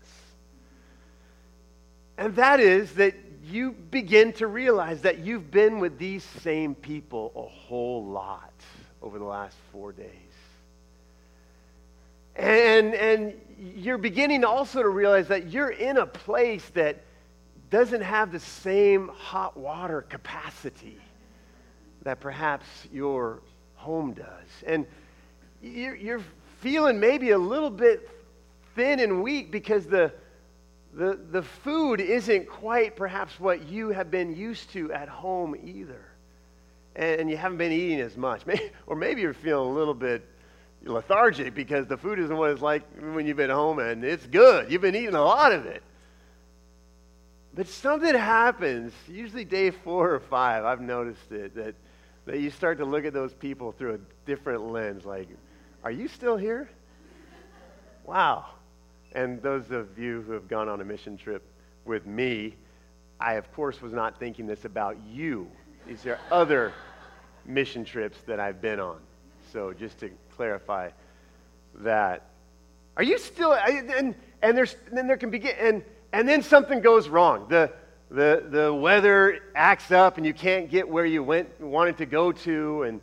And 2.19 2.35
that 2.37 2.61
is 2.61 2.93
that 2.95 3.15
you 3.45 3.73
begin 3.73 4.33
to 4.35 4.47
realize 4.47 5.03
that 5.03 5.19
you've 5.19 5.51
been 5.51 5.79
with 5.79 5.99
these 5.99 6.25
same 6.25 6.75
people 6.75 7.33
a 7.37 7.43
whole 7.43 8.05
lot 8.05 8.53
over 9.03 9.19
the 9.19 9.25
last 9.25 9.57
four 9.71 9.93
days. 9.93 10.09
And, 12.35 12.95
and 12.95 13.35
you're 13.59 13.99
beginning 13.99 14.45
also 14.45 14.83
to 14.83 14.89
realize 14.89 15.29
that 15.29 15.51
you're 15.51 15.71
in 15.71 15.99
a 15.99 16.07
place 16.07 16.69
that 16.75 17.03
doesn't 17.71 18.03
have 18.03 18.33
the 18.33 18.41
same 18.41 19.09
hot 19.09 19.57
water 19.57 20.03
capacity 20.03 20.99
that 22.03 22.21
perhaps 22.21 22.67
your 22.93 23.41
home 23.75 24.13
does. 24.13 24.49
And 24.67 24.87
you're, 25.63 25.97
you're 25.97 26.23
feeling 26.61 27.01
maybe 27.01 27.31
a 27.31 27.39
little 27.39 27.71
bit 27.71 28.09
thin 28.75 29.01
and 29.01 29.23
weak 29.23 29.51
because 29.51 29.87
the 29.87 30.13
the, 30.97 31.19
the 31.31 31.43
food 31.43 32.01
isn't 32.01 32.49
quite 32.49 32.97
perhaps 32.97 33.39
what 33.39 33.69
you 33.69 33.91
have 33.91 34.11
been 34.11 34.35
used 34.35 34.71
to 34.73 34.91
at 34.93 35.09
home 35.09 35.55
either. 35.63 36.01
And 36.95 37.29
you 37.29 37.37
haven't 37.37 37.59
been 37.59 37.73
eating 37.73 38.01
as 38.01 38.17
much. 38.17 38.43
or 38.87 38.97
maybe 38.97 39.21
you're 39.21 39.35
feeling 39.35 39.71
a 39.71 39.75
little 39.75 39.93
bit 39.93 40.27
lethargic 40.83 41.55
because 41.55 41.87
the 41.87 41.99
food 41.99 42.19
isn't 42.19 42.35
what 42.35 42.51
it's 42.51 42.63
like 42.63 42.83
when 43.13 43.27
you've 43.27 43.37
been 43.37 43.51
home 43.51 43.79
and 43.79 44.05
it's 44.05 44.27
good. 44.27 44.73
You've 44.73 44.81
been 44.81 44.97
eating 44.97 45.15
a 45.15 45.23
lot 45.23 45.53
of 45.53 45.67
it. 45.67 45.83
But 47.55 47.69
something 47.69 48.15
happens, 48.15 48.95
usually 49.07 49.45
day 49.45 49.71
four 49.71 50.15
or 50.15 50.21
five, 50.21 50.65
I've 50.65 50.81
noticed 50.81 51.31
it, 51.31 51.55
that, 51.57 51.75
that 52.27 52.41
you 52.41 52.51
start 52.51 52.79
to 52.79 52.85
look 52.85 53.05
at 53.05 53.13
those 53.13 53.33
people 53.33 53.73
through 53.73 53.95
a 53.95 53.99
different 54.27 54.71
lens. 54.71 55.05
Like, 55.05 55.29
are 55.85 55.91
you 55.91 56.09
still 56.09 56.37
here? 56.37 56.69
Wow. 58.05 58.47
And 59.13 59.41
those 59.41 59.71
of 59.71 59.99
you 59.99 60.23
who 60.23 60.33
have 60.33 60.49
gone 60.49 60.69
on 60.69 60.81
a 60.81 60.85
mission 60.85 61.17
trip 61.17 61.43
with 61.85 62.05
me, 62.05 62.57
I, 63.21 63.35
of 63.35 63.51
course, 63.53 63.81
was 63.81 63.93
not 63.93 64.19
thinking 64.19 64.47
this 64.47 64.65
about 64.65 64.97
you. 65.09 65.49
These 65.87 66.05
are 66.07 66.19
other 66.31 66.73
mission 67.47 67.85
trips 67.85 68.19
that 68.27 68.41
I've 68.41 68.61
been 68.61 68.81
on. 68.81 68.99
So 69.53 69.73
just 69.73 70.01
to 70.01 70.11
clarify 70.35 70.91
that. 71.77 72.31
Are 72.97 73.03
you 73.03 73.19
still, 73.19 73.55
and, 73.55 74.15
and, 74.43 74.59
there's, 74.59 74.75
and 74.89 74.99
then 74.99 75.07
there 75.07 75.17
can 75.17 75.31
begin, 75.31 75.55
and, 75.61 75.85
and 76.13 76.29
then 76.29 76.43
something 76.43 76.81
goes 76.81 77.09
wrong. 77.09 77.47
The, 77.49 77.73
the, 78.11 78.45
the 78.49 78.73
weather 78.73 79.41
acts 79.55 79.91
up 79.91 80.17
and 80.17 80.27
you 80.27 80.35
can't 80.35 80.71
get 80.71 80.89
where 80.89 81.07
you 81.07 81.23
went, 81.23 81.61
wanted 81.61 81.99
to 81.99 82.07
go 82.07 82.33
to, 82.33 82.83
and, 82.83 83.01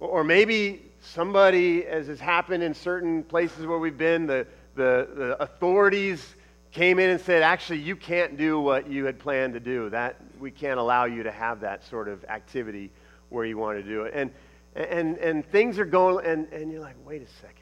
or 0.00 0.24
maybe 0.24 0.82
somebody, 1.00 1.84
as 1.86 2.06
has 2.06 2.20
happened 2.20 2.62
in 2.62 2.74
certain 2.74 3.22
places 3.22 3.66
where 3.66 3.78
we've 3.78 3.98
been, 3.98 4.26
the, 4.26 4.46
the, 4.74 5.08
the 5.14 5.42
authorities 5.42 6.34
came 6.72 6.98
in 6.98 7.10
and 7.10 7.20
said, 7.20 7.42
actually, 7.42 7.78
you 7.78 7.96
can't 7.96 8.36
do 8.36 8.60
what 8.60 8.88
you 8.88 9.04
had 9.04 9.18
planned 9.18 9.54
to 9.54 9.60
do. 9.60 9.90
That, 9.90 10.16
we 10.38 10.50
can't 10.50 10.78
allow 10.78 11.04
you 11.04 11.22
to 11.24 11.32
have 11.32 11.60
that 11.60 11.84
sort 11.86 12.08
of 12.08 12.24
activity 12.24 12.90
where 13.28 13.44
you 13.44 13.58
want 13.58 13.78
to 13.78 13.82
do 13.82 14.04
it. 14.04 14.12
And, 14.14 14.30
and, 14.74 15.18
and 15.18 15.44
things 15.50 15.78
are 15.78 15.84
going, 15.84 16.24
and, 16.24 16.46
and 16.52 16.70
you're 16.70 16.80
like, 16.80 16.96
wait 17.04 17.22
a 17.22 17.26
second. 17.40 17.54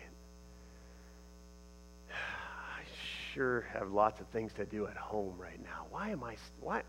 I 2.10 2.82
sure 3.36 3.66
have 3.70 3.92
lots 3.92 4.18
of 4.18 4.26
things 4.28 4.54
to 4.54 4.64
do 4.64 4.86
at 4.86 4.96
home 4.96 5.34
right 5.36 5.62
now. 5.62 5.84
Why 5.90 6.08
am 6.08 6.24
I, 6.24 6.36
why? 6.60 6.82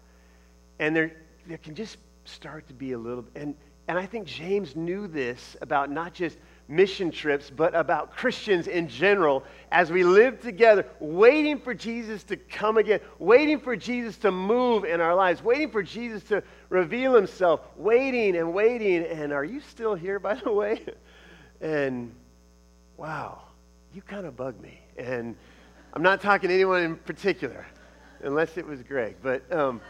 And 0.79 0.95
there, 0.95 1.11
there 1.45 1.57
can 1.57 1.75
just 1.75 1.97
start 2.23 2.65
to 2.69 2.73
be 2.73 2.93
a 2.93 2.97
little, 2.97 3.25
and, 3.35 3.53
and 3.89 3.97
I 3.97 4.05
think 4.05 4.27
James 4.27 4.73
knew 4.73 5.07
this 5.07 5.57
about 5.61 5.91
not 5.91 6.13
just 6.13 6.37
mission 6.69 7.11
trips, 7.11 7.49
but 7.49 7.75
about 7.75 8.15
Christians 8.15 8.67
in 8.67 8.87
general 8.87 9.43
as 9.73 9.91
we 9.91 10.05
live 10.05 10.39
together, 10.39 10.85
waiting 11.01 11.59
for 11.59 11.73
Jesus 11.73 12.23
to 12.25 12.37
come 12.37 12.77
again, 12.77 13.01
waiting 13.19 13.59
for 13.59 13.75
Jesus 13.75 14.15
to 14.19 14.31
move 14.31 14.85
in 14.85 15.01
our 15.01 15.15
lives, 15.15 15.43
waiting 15.43 15.69
for 15.69 15.83
Jesus 15.83 16.23
to 16.29 16.41
reveal 16.69 17.13
himself, 17.13 17.59
waiting 17.75 18.37
and 18.37 18.53
waiting. 18.53 19.03
And 19.03 19.33
are 19.33 19.43
you 19.43 19.59
still 19.59 19.95
here, 19.95 20.19
by 20.19 20.35
the 20.35 20.51
way? 20.51 20.85
And 21.59 22.13
wow, 22.97 23.41
you 23.91 24.03
kind 24.03 24.27
of 24.27 24.37
bug 24.37 24.61
me. 24.61 24.79
And 24.95 25.35
I'm 25.97 26.03
not 26.03 26.21
talking 26.21 26.49
to 26.49 26.53
anyone 26.53 26.83
in 26.83 26.95
particular, 26.95 27.65
unless 28.21 28.55
it 28.55 28.67
was 28.67 28.83
Greg. 28.83 29.15
But, 29.23 29.51
um, 29.51 29.81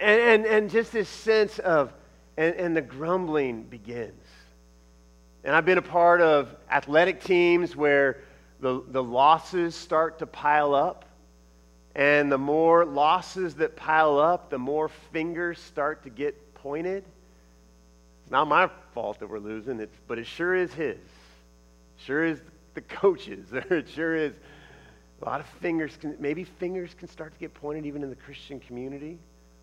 and, 0.00 0.20
and, 0.20 0.44
and 0.44 0.68
just 0.68 0.90
this 0.90 1.08
sense 1.08 1.60
of, 1.60 1.92
and, 2.36 2.56
and 2.56 2.76
the 2.76 2.82
grumbling 2.82 3.62
begins 3.62 4.26
and 5.44 5.54
I've 5.54 5.66
been 5.66 5.78
a 5.78 5.82
part 5.82 6.22
of 6.22 6.56
athletic 6.70 7.22
teams 7.22 7.76
where 7.76 8.22
the, 8.60 8.82
the 8.88 9.02
losses 9.02 9.74
start 9.74 10.18
to 10.20 10.26
pile 10.26 10.74
up. 10.74 11.04
And 11.94 12.32
the 12.32 12.38
more 12.38 12.84
losses 12.84 13.54
that 13.56 13.76
pile 13.76 14.18
up, 14.18 14.50
the 14.50 14.58
more 14.58 14.88
fingers 14.88 15.60
start 15.60 16.02
to 16.04 16.10
get 16.10 16.54
pointed. 16.54 17.04
It's 18.22 18.32
not 18.32 18.48
my 18.48 18.70
fault 18.94 19.20
that 19.20 19.28
we're 19.28 19.38
losing, 19.38 19.78
it's, 19.80 19.96
but 20.08 20.18
it 20.18 20.26
sure 20.26 20.54
is 20.54 20.72
his. 20.72 20.98
Sure 21.98 22.24
is 22.24 22.40
the 22.72 22.80
coaches. 22.80 23.46
it 23.52 23.88
sure 23.90 24.16
is 24.16 24.32
a 25.24 25.28
lot 25.28 25.40
of 25.40 25.46
fingers. 25.46 25.96
Can, 26.00 26.16
maybe 26.20 26.44
fingers 26.44 26.94
can 26.94 27.08
start 27.08 27.32
to 27.32 27.38
get 27.40 27.54
pointed 27.54 27.86
even 27.86 28.02
in 28.02 28.10
the 28.10 28.16
Christian 28.16 28.60
community. 28.60 29.18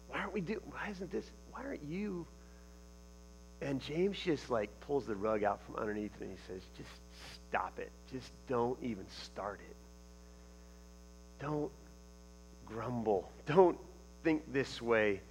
Why 0.10 0.20
aren't 0.20 0.34
we 0.34 0.42
doing, 0.42 0.60
Why 0.70 0.90
isn't 0.90 1.12
this? 1.12 1.32
Why 1.52 1.64
aren't 1.64 1.84
you 1.84 2.26
and 3.62 3.80
James 3.80 4.18
just 4.18 4.50
like 4.50 4.70
pulls 4.82 5.06
the 5.06 5.16
rug 5.16 5.44
out 5.44 5.62
from 5.66 5.76
underneath 5.76 6.12
and 6.20 6.32
he 6.32 6.38
says, 6.48 6.64
just 6.76 6.90
stop 7.48 7.78
it. 7.78 7.92
Just 8.12 8.32
don't 8.48 8.78
even 8.82 9.06
start 9.08 9.60
it. 9.70 9.76
Don't 11.40 11.72
grumble. 12.66 13.30
Don't 13.46 13.78
think 14.24 14.52
this 14.52 14.82
way. 14.82 15.22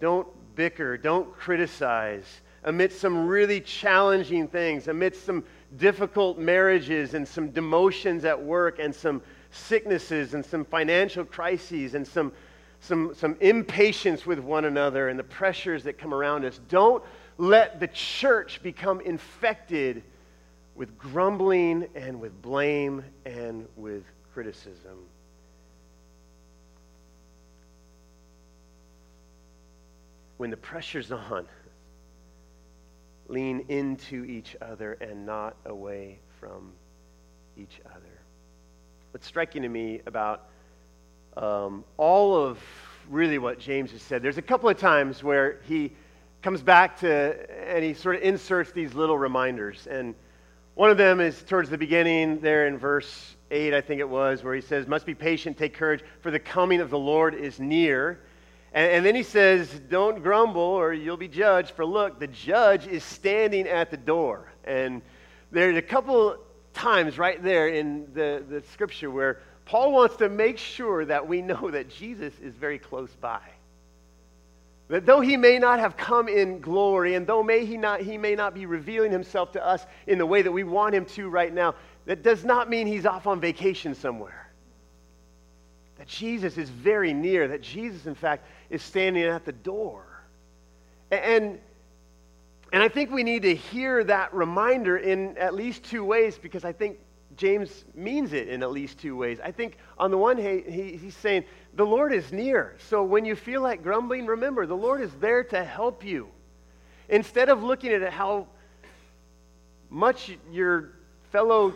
Don't 0.00 0.26
bicker. 0.56 0.96
Don't 0.96 1.30
criticize. 1.36 2.24
Amidst 2.64 3.00
some 3.00 3.26
really 3.26 3.60
challenging 3.60 4.48
things, 4.48 4.88
amidst 4.88 5.26
some 5.26 5.44
difficult 5.76 6.38
marriages 6.38 7.12
and 7.12 7.28
some 7.28 7.50
demotions 7.50 8.24
at 8.24 8.42
work 8.42 8.78
and 8.78 8.94
some 8.94 9.20
sicknesses 9.54 10.34
and 10.34 10.44
some 10.44 10.64
financial 10.64 11.24
crises 11.24 11.94
and 11.94 12.06
some, 12.06 12.32
some, 12.80 13.14
some 13.14 13.36
impatience 13.40 14.26
with 14.26 14.38
one 14.38 14.64
another 14.64 15.08
and 15.08 15.18
the 15.18 15.24
pressures 15.24 15.84
that 15.84 15.98
come 15.98 16.12
around 16.12 16.44
us. 16.44 16.60
Don't 16.68 17.02
let 17.38 17.80
the 17.80 17.88
church 17.88 18.62
become 18.62 19.00
infected 19.00 20.02
with 20.74 20.96
grumbling 20.98 21.88
and 21.94 22.20
with 22.20 22.40
blame 22.42 23.04
and 23.24 23.66
with 23.76 24.04
criticism. 24.32 25.06
when 30.36 30.50
the 30.50 30.56
pressure's 30.56 31.12
on, 31.12 31.46
lean 33.28 33.64
into 33.68 34.24
each 34.24 34.56
other 34.60 34.92
and 35.00 35.24
not 35.24 35.56
away 35.64 36.18
from 36.38 36.72
each 37.56 37.80
other. 37.86 38.13
What's 39.14 39.28
striking 39.28 39.62
to 39.62 39.68
me 39.68 40.00
about 40.06 40.48
um, 41.36 41.84
all 41.98 42.36
of 42.36 42.58
really 43.08 43.38
what 43.38 43.60
James 43.60 43.92
has 43.92 44.02
said, 44.02 44.24
there's 44.24 44.38
a 44.38 44.42
couple 44.42 44.68
of 44.68 44.76
times 44.76 45.22
where 45.22 45.60
he 45.68 45.92
comes 46.42 46.62
back 46.62 46.98
to 46.98 47.68
and 47.72 47.84
he 47.84 47.94
sort 47.94 48.16
of 48.16 48.22
inserts 48.22 48.72
these 48.72 48.92
little 48.92 49.16
reminders. 49.16 49.86
And 49.86 50.16
one 50.74 50.90
of 50.90 50.98
them 50.98 51.20
is 51.20 51.44
towards 51.44 51.70
the 51.70 51.78
beginning 51.78 52.40
there 52.40 52.66
in 52.66 52.76
verse 52.76 53.36
8, 53.52 53.72
I 53.72 53.80
think 53.80 54.00
it 54.00 54.08
was, 54.08 54.42
where 54.42 54.52
he 54.52 54.60
says, 54.60 54.88
Must 54.88 55.06
be 55.06 55.14
patient, 55.14 55.56
take 55.56 55.74
courage, 55.74 56.02
for 56.20 56.32
the 56.32 56.40
coming 56.40 56.80
of 56.80 56.90
the 56.90 56.98
Lord 56.98 57.36
is 57.36 57.60
near. 57.60 58.18
And, 58.72 58.90
and 58.90 59.06
then 59.06 59.14
he 59.14 59.22
says, 59.22 59.80
Don't 59.88 60.24
grumble 60.24 60.60
or 60.60 60.92
you'll 60.92 61.16
be 61.16 61.28
judged, 61.28 61.70
for 61.70 61.86
look, 61.86 62.18
the 62.18 62.26
judge 62.26 62.88
is 62.88 63.04
standing 63.04 63.68
at 63.68 63.92
the 63.92 63.96
door. 63.96 64.50
And 64.64 65.02
there's 65.52 65.76
a 65.76 65.82
couple 65.82 66.36
times 66.74 67.18
right 67.18 67.42
there 67.42 67.68
in 67.68 68.06
the, 68.14 68.44
the 68.48 68.62
scripture 68.72 69.10
where 69.10 69.40
Paul 69.64 69.92
wants 69.92 70.16
to 70.16 70.28
make 70.28 70.58
sure 70.58 71.04
that 71.06 71.26
we 71.26 71.40
know 71.40 71.70
that 71.72 71.88
Jesus 71.88 72.32
is 72.42 72.54
very 72.54 72.78
close 72.78 73.10
by. 73.20 73.40
That 74.88 75.06
though 75.06 75.20
he 75.20 75.38
may 75.38 75.58
not 75.58 75.78
have 75.78 75.96
come 75.96 76.28
in 76.28 76.60
glory, 76.60 77.14
and 77.14 77.26
though 77.26 77.42
may 77.42 77.64
he, 77.64 77.78
not, 77.78 78.02
he 78.02 78.18
may 78.18 78.34
not 78.34 78.54
be 78.54 78.66
revealing 78.66 79.10
himself 79.10 79.52
to 79.52 79.66
us 79.66 79.86
in 80.06 80.18
the 80.18 80.26
way 80.26 80.42
that 80.42 80.52
we 80.52 80.62
want 80.62 80.94
him 80.94 81.06
to 81.06 81.28
right 81.30 81.52
now, 81.52 81.74
that 82.04 82.22
does 82.22 82.44
not 82.44 82.68
mean 82.68 82.86
he's 82.86 83.06
off 83.06 83.26
on 83.26 83.40
vacation 83.40 83.94
somewhere. 83.94 84.50
That 85.96 86.06
Jesus 86.06 86.58
is 86.58 86.68
very 86.68 87.14
near, 87.14 87.48
that 87.48 87.62
Jesus, 87.62 88.04
in 88.04 88.14
fact, 88.14 88.46
is 88.68 88.82
standing 88.82 89.24
at 89.24 89.46
the 89.46 89.52
door. 89.52 90.04
And, 91.10 91.58
and 92.74 92.82
I 92.82 92.88
think 92.88 93.12
we 93.12 93.22
need 93.22 93.42
to 93.42 93.54
hear 93.54 94.02
that 94.02 94.34
reminder 94.34 94.96
in 94.96 95.38
at 95.38 95.54
least 95.54 95.84
two 95.84 96.04
ways 96.04 96.36
because 96.36 96.64
I 96.64 96.72
think 96.72 96.98
James 97.36 97.84
means 97.94 98.32
it 98.32 98.48
in 98.48 98.64
at 98.64 98.72
least 98.72 98.98
two 98.98 99.16
ways. 99.16 99.38
I 99.38 99.52
think 99.52 99.76
on 99.96 100.10
the 100.10 100.18
one 100.18 100.36
hand, 100.36 100.64
he, 100.66 100.96
he's 100.96 101.14
saying, 101.14 101.44
the 101.74 101.86
Lord 101.86 102.12
is 102.12 102.32
near. 102.32 102.74
So 102.88 103.04
when 103.04 103.24
you 103.24 103.36
feel 103.36 103.62
like 103.62 103.84
grumbling, 103.84 104.26
remember, 104.26 104.66
the 104.66 104.76
Lord 104.76 105.02
is 105.02 105.12
there 105.20 105.44
to 105.44 105.62
help 105.62 106.04
you. 106.04 106.26
Instead 107.08 107.48
of 107.48 107.62
looking 107.62 107.92
at 107.92 108.12
how 108.12 108.48
much 109.88 110.36
your 110.50 110.94
fellow 111.30 111.74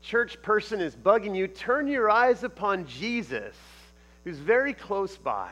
church 0.00 0.40
person 0.40 0.80
is 0.80 0.96
bugging 0.96 1.36
you, 1.36 1.46
turn 1.46 1.86
your 1.86 2.08
eyes 2.08 2.42
upon 2.42 2.86
Jesus, 2.86 3.54
who's 4.24 4.38
very 4.38 4.72
close 4.72 5.14
by. 5.14 5.50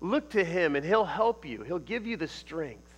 Look 0.00 0.30
to 0.30 0.44
him, 0.44 0.74
and 0.74 0.84
he'll 0.84 1.04
help 1.04 1.46
you. 1.46 1.62
He'll 1.62 1.78
give 1.78 2.08
you 2.08 2.16
the 2.16 2.26
strength. 2.26 2.89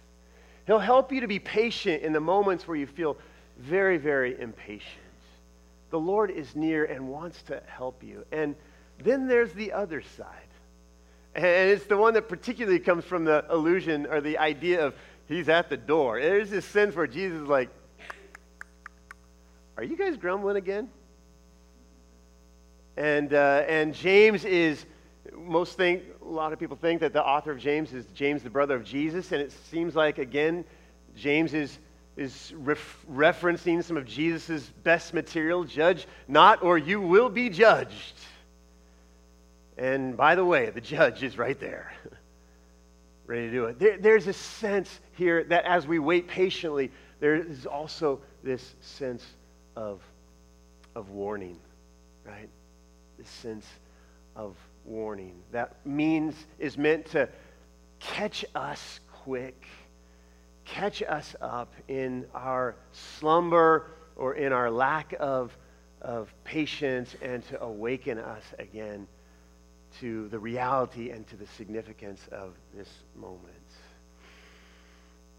He'll 0.66 0.78
help 0.78 1.12
you 1.12 1.20
to 1.20 1.28
be 1.28 1.38
patient 1.38 2.02
in 2.02 2.12
the 2.12 2.20
moments 2.20 2.68
where 2.68 2.76
you 2.76 2.86
feel 2.86 3.16
very, 3.58 3.98
very 3.98 4.40
impatient. 4.40 5.00
The 5.90 5.98
Lord 5.98 6.30
is 6.30 6.54
near 6.56 6.84
and 6.84 7.08
wants 7.08 7.42
to 7.44 7.62
help 7.66 8.02
you. 8.02 8.24
And 8.32 8.54
then 8.98 9.28
there's 9.28 9.52
the 9.52 9.72
other 9.72 10.02
side. 10.02 10.26
And 11.34 11.70
it's 11.70 11.86
the 11.86 11.96
one 11.96 12.14
that 12.14 12.28
particularly 12.28 12.78
comes 12.78 13.04
from 13.04 13.24
the 13.24 13.44
illusion 13.50 14.06
or 14.06 14.20
the 14.20 14.38
idea 14.38 14.86
of 14.86 14.94
he's 15.28 15.48
at 15.48 15.68
the 15.68 15.76
door. 15.76 16.20
There's 16.20 16.50
this 16.50 16.64
sense 16.64 16.94
where 16.94 17.06
Jesus 17.06 17.42
is 17.42 17.48
like, 17.48 17.70
Are 19.76 19.84
you 19.84 19.96
guys 19.96 20.16
grumbling 20.16 20.56
again? 20.56 20.88
And, 22.96 23.32
uh, 23.32 23.64
and 23.66 23.94
James 23.94 24.44
is, 24.44 24.84
most 25.36 25.76
think, 25.76 26.02
a 26.20 26.28
lot 26.28 26.52
of 26.52 26.58
people 26.58 26.76
think 26.76 27.00
that 27.00 27.12
the 27.12 27.24
author 27.24 27.52
of 27.52 27.58
James 27.58 27.92
is 27.92 28.06
James, 28.14 28.42
the 28.42 28.50
brother 28.50 28.76
of 28.76 28.84
Jesus. 28.84 29.32
And 29.32 29.40
it 29.40 29.52
seems 29.70 29.94
like, 29.94 30.18
again, 30.18 30.64
James 31.16 31.54
is 31.54 31.78
is 32.16 32.52
ref- 32.56 33.04
referencing 33.10 33.82
some 33.82 33.96
of 33.96 34.04
Jesus' 34.04 34.68
best 34.82 35.14
material 35.14 35.64
judge 35.64 36.06
not, 36.28 36.62
or 36.62 36.76
you 36.76 37.00
will 37.00 37.28
be 37.28 37.48
judged. 37.48 38.14
And 39.78 40.16
by 40.16 40.34
the 40.34 40.44
way, 40.44 40.68
the 40.70 40.80
judge 40.80 41.22
is 41.22 41.38
right 41.38 41.58
there, 41.58 41.92
ready 43.26 43.46
to 43.46 43.50
do 43.50 43.64
it. 43.66 43.78
There, 43.78 43.96
there's 43.98 44.26
a 44.26 44.32
sense 44.32 45.00
here 45.12 45.44
that 45.44 45.64
as 45.64 45.86
we 45.86 45.98
wait 45.98 46.28
patiently, 46.28 46.90
there 47.20 47.36
is 47.36 47.66
also 47.66 48.20
this 48.42 48.74
sense 48.80 49.24
of, 49.74 50.02
of 50.94 51.10
warning, 51.10 51.58
right? 52.26 52.48
This 53.16 53.28
sense 53.28 53.66
of 54.36 54.54
warning. 54.84 55.34
That 55.52 55.76
means 55.86 56.34
is 56.58 56.76
meant 56.76 57.06
to 57.12 57.28
catch 58.00 58.44
us 58.54 59.00
quick 59.12 59.66
catch 60.64 61.02
us 61.02 61.34
up 61.40 61.72
in 61.88 62.26
our 62.34 62.76
slumber 62.92 63.90
or 64.16 64.34
in 64.34 64.52
our 64.52 64.70
lack 64.70 65.14
of, 65.20 65.56
of 66.00 66.32
patience 66.44 67.14
and 67.22 67.46
to 67.48 67.62
awaken 67.62 68.18
us 68.18 68.42
again 68.58 69.06
to 70.00 70.28
the 70.28 70.38
reality 70.38 71.10
and 71.10 71.26
to 71.28 71.36
the 71.36 71.46
significance 71.46 72.26
of 72.32 72.54
this 72.74 72.88
moment. 73.14 73.40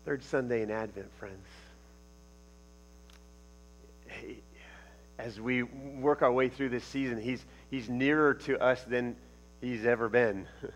Third 0.05 0.23
Sunday 0.23 0.61
in 0.61 0.69
Advent, 0.69 1.09
friends. 1.17 1.47
As 5.17 5.39
we 5.39 5.63
work 5.63 6.21
our 6.21 6.31
way 6.31 6.49
through 6.49 6.69
this 6.69 6.83
season, 6.83 7.19
he's, 7.19 7.43
he's 7.71 7.89
nearer 7.89 8.33
to 8.33 8.59
us 8.61 8.83
than 8.83 9.15
he's 9.63 9.85
ever 9.85 10.09
been. 10.09 10.47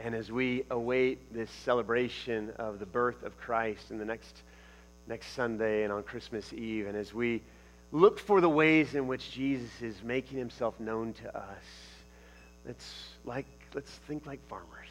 And 0.00 0.14
as 0.14 0.30
we 0.30 0.62
await 0.70 1.34
this 1.34 1.50
celebration 1.50 2.52
of 2.56 2.78
the 2.78 2.86
birth 2.86 3.24
of 3.24 3.36
Christ 3.36 3.90
in 3.90 3.98
the 3.98 4.04
next, 4.04 4.42
next 5.08 5.32
Sunday 5.32 5.82
and 5.82 5.92
on 5.92 6.04
Christmas 6.04 6.52
Eve, 6.52 6.86
and 6.86 6.96
as 6.96 7.12
we 7.12 7.42
look 7.90 8.20
for 8.20 8.40
the 8.40 8.48
ways 8.48 8.94
in 8.94 9.08
which 9.08 9.32
Jesus 9.32 9.82
is 9.82 10.00
making 10.04 10.38
himself 10.38 10.78
known 10.78 11.14
to 11.14 11.36
us, 11.36 11.64
let's, 12.64 13.08
like, 13.24 13.46
let's 13.74 13.90
think 13.90 14.24
like 14.24 14.38
farmers. 14.46 14.88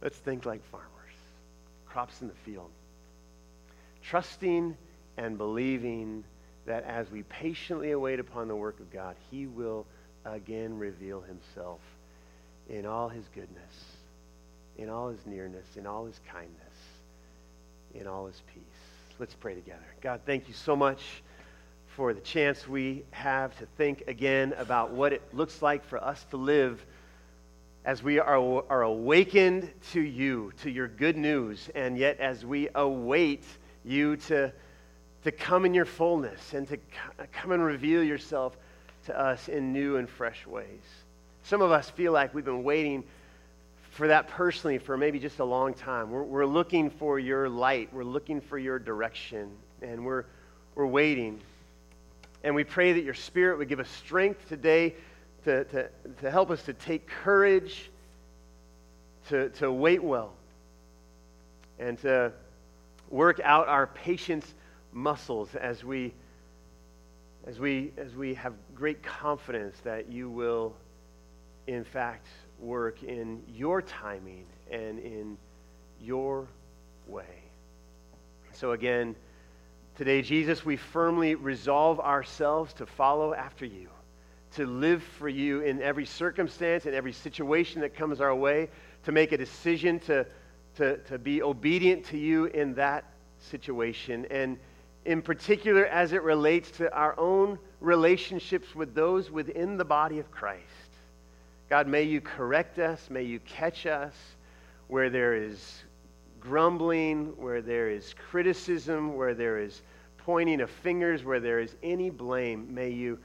Let's 0.00 0.18
think 0.18 0.46
like 0.46 0.62
farmers. 0.70 0.88
Crops 1.86 2.22
in 2.22 2.28
the 2.28 2.34
field. 2.44 2.70
Trusting 4.00 4.76
and 5.16 5.36
believing 5.36 6.22
that 6.66 6.84
as 6.84 7.10
we 7.10 7.24
patiently 7.24 7.90
await 7.90 8.20
upon 8.20 8.46
the 8.46 8.54
work 8.54 8.78
of 8.78 8.92
God, 8.92 9.16
he 9.28 9.48
will 9.48 9.86
again 10.32 10.78
reveal 10.78 11.20
himself 11.20 11.80
in 12.68 12.86
all 12.86 13.08
his 13.08 13.24
goodness, 13.34 13.84
in 14.76 14.88
all 14.88 15.08
his 15.08 15.24
nearness, 15.26 15.66
in 15.76 15.86
all 15.86 16.04
his 16.04 16.20
kindness, 16.30 16.52
in 17.94 18.06
all 18.06 18.26
his 18.26 18.42
peace. 18.52 18.62
Let's 19.18 19.34
pray 19.34 19.54
together. 19.54 19.86
God, 20.00 20.20
thank 20.26 20.48
you 20.48 20.54
so 20.54 20.76
much 20.76 21.22
for 21.96 22.12
the 22.12 22.20
chance 22.20 22.68
we 22.68 23.04
have 23.10 23.56
to 23.58 23.66
think 23.78 24.04
again 24.06 24.52
about 24.58 24.90
what 24.90 25.12
it 25.12 25.22
looks 25.32 25.62
like 25.62 25.84
for 25.84 26.02
us 26.02 26.24
to 26.30 26.36
live 26.36 26.84
as 27.86 28.02
we 28.02 28.18
are, 28.18 28.64
are 28.68 28.82
awakened 28.82 29.70
to 29.92 30.00
you, 30.00 30.52
to 30.60 30.70
your 30.70 30.88
good 30.88 31.16
news, 31.16 31.70
and 31.74 31.96
yet 31.96 32.18
as 32.18 32.44
we 32.44 32.68
await 32.74 33.44
you 33.84 34.16
to, 34.16 34.52
to 35.22 35.32
come 35.32 35.64
in 35.64 35.72
your 35.72 35.84
fullness 35.84 36.52
and 36.52 36.68
to 36.68 36.76
come 37.32 37.52
and 37.52 37.64
reveal 37.64 38.02
yourself 38.02 38.56
to 39.06 39.18
us 39.18 39.48
in 39.48 39.72
new 39.72 39.96
and 39.96 40.08
fresh 40.08 40.46
ways. 40.46 40.82
Some 41.42 41.62
of 41.62 41.70
us 41.70 41.90
feel 41.90 42.12
like 42.12 42.34
we've 42.34 42.44
been 42.44 42.64
waiting 42.64 43.04
for 43.90 44.08
that 44.08 44.28
personally 44.28 44.78
for 44.78 44.96
maybe 44.96 45.18
just 45.18 45.38
a 45.38 45.44
long 45.44 45.72
time. 45.72 46.10
We're, 46.10 46.22
we're 46.22 46.46
looking 46.46 46.90
for 46.90 47.18
your 47.18 47.48
light, 47.48 47.88
we're 47.92 48.04
looking 48.04 48.40
for 48.40 48.58
your 48.58 48.78
direction, 48.78 49.50
and 49.80 50.04
we're, 50.04 50.24
we're 50.74 50.86
waiting. 50.86 51.40
And 52.44 52.54
we 52.54 52.64
pray 52.64 52.92
that 52.92 53.02
your 53.02 53.14
Spirit 53.14 53.58
would 53.58 53.68
give 53.68 53.80
us 53.80 53.88
strength 53.88 54.48
today 54.48 54.94
to, 55.44 55.64
to, 55.64 55.88
to 56.20 56.30
help 56.30 56.50
us 56.50 56.62
to 56.64 56.74
take 56.74 57.06
courage, 57.06 57.90
to, 59.28 59.48
to 59.50 59.72
wait 59.72 60.02
well, 60.02 60.32
and 61.78 61.98
to 62.02 62.32
work 63.08 63.40
out 63.42 63.68
our 63.68 63.86
patience 63.86 64.52
muscles 64.92 65.54
as 65.54 65.84
we, 65.84 66.12
as 67.46 67.58
we, 67.58 67.92
as 67.96 68.14
we 68.14 68.34
have 68.34 68.54
great 68.74 69.02
confidence 69.02 69.78
that 69.84 70.10
you 70.10 70.28
will 70.28 70.74
in 71.66 71.84
fact, 71.84 72.26
work 72.60 73.02
in 73.02 73.42
your 73.48 73.82
timing 73.82 74.46
and 74.70 74.98
in 74.98 75.36
your 76.00 76.46
way. 77.06 77.42
So, 78.52 78.72
again, 78.72 79.16
today, 79.96 80.22
Jesus, 80.22 80.64
we 80.64 80.76
firmly 80.76 81.34
resolve 81.34 82.00
ourselves 82.00 82.72
to 82.74 82.86
follow 82.86 83.34
after 83.34 83.66
you, 83.66 83.88
to 84.52 84.66
live 84.66 85.02
for 85.02 85.28
you 85.28 85.60
in 85.60 85.82
every 85.82 86.06
circumstance, 86.06 86.86
in 86.86 86.94
every 86.94 87.12
situation 87.12 87.80
that 87.80 87.94
comes 87.94 88.20
our 88.20 88.34
way, 88.34 88.68
to 89.04 89.12
make 89.12 89.32
a 89.32 89.36
decision 89.36 89.98
to, 90.00 90.24
to, 90.76 90.96
to 90.98 91.18
be 91.18 91.42
obedient 91.42 92.04
to 92.06 92.18
you 92.18 92.46
in 92.46 92.74
that 92.74 93.04
situation. 93.38 94.26
And 94.30 94.58
in 95.06 95.22
particular, 95.22 95.86
as 95.86 96.12
it 96.12 96.22
relates 96.22 96.70
to 96.72 96.92
our 96.92 97.18
own 97.18 97.58
relationships 97.80 98.74
with 98.74 98.94
those 98.94 99.30
within 99.30 99.76
the 99.76 99.84
body 99.84 100.18
of 100.18 100.30
Christ. 100.30 100.62
God, 101.70 101.86
may 101.86 102.02
you 102.02 102.20
correct 102.20 102.78
us, 102.78 103.08
may 103.08 103.22
you 103.22 103.40
catch 103.40 103.86
us 103.86 104.14
where 104.88 105.08
there 105.08 105.34
is 105.34 105.82
grumbling, 106.40 107.26
where 107.36 107.62
there 107.62 107.88
is 107.88 108.14
criticism, 108.30 109.16
where 109.16 109.34
there 109.34 109.58
is 109.58 109.82
pointing 110.18 110.60
of 110.60 110.70
fingers, 110.70 111.24
where 111.24 111.40
there 111.40 111.60
is 111.60 111.74
any 111.82 112.10
blame. 112.10 112.72
May 112.72 112.90
you 112.90 113.18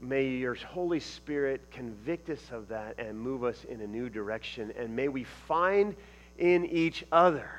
may 0.00 0.28
your 0.28 0.54
Holy 0.54 1.00
Spirit 1.00 1.60
convict 1.72 2.30
us 2.30 2.52
of 2.52 2.68
that 2.68 2.98
and 2.98 3.18
move 3.18 3.42
us 3.42 3.64
in 3.64 3.80
a 3.80 3.86
new 3.86 4.08
direction. 4.08 4.72
And 4.78 4.94
may 4.94 5.08
we 5.08 5.24
find 5.24 5.96
in 6.38 6.66
each 6.66 7.04
other 7.10 7.50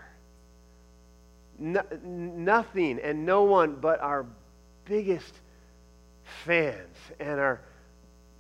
no, 1.59 1.83
nothing 2.03 2.99
and 3.03 3.25
no 3.25 3.43
one 3.43 3.75
but 3.75 3.99
our 4.01 4.25
biggest 4.85 5.33
fans 6.45 6.97
and 7.19 7.39
our 7.39 7.61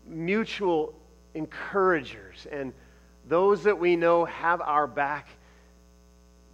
mutual 0.07 0.93
encouragers 1.35 2.47
and 2.51 2.73
those 3.27 3.63
that 3.63 3.77
we 3.77 3.95
know 3.95 4.25
have 4.25 4.61
our 4.61 4.87
back 4.87 5.27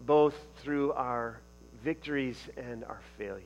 both 0.06 0.36
through 0.58 0.92
our 0.94 1.40
victories 1.84 2.38
and 2.58 2.84
our 2.84 3.00
failures. 3.18 3.44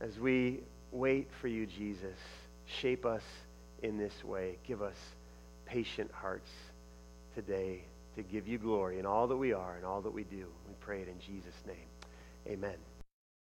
As 0.00 0.18
we 0.18 0.60
wait 0.90 1.28
for 1.40 1.48
you, 1.48 1.64
Jesus, 1.66 2.18
shape 2.66 3.06
us 3.06 3.22
in 3.82 3.96
this 3.96 4.24
way. 4.24 4.58
Give 4.66 4.82
us 4.82 4.96
patient 5.64 6.10
hearts 6.12 6.50
today 7.34 7.82
to 8.16 8.22
give 8.22 8.46
you 8.46 8.58
glory 8.58 8.98
in 8.98 9.06
all 9.06 9.26
that 9.26 9.36
we 9.36 9.52
are 9.52 9.76
and 9.76 9.84
all 9.84 10.00
that 10.02 10.12
we 10.12 10.24
do. 10.24 10.46
We 10.68 10.74
pray 10.80 11.00
it 11.02 11.08
in 11.08 11.18
Jesus' 11.18 11.54
name. 11.66 11.76
Amen. 12.46 12.76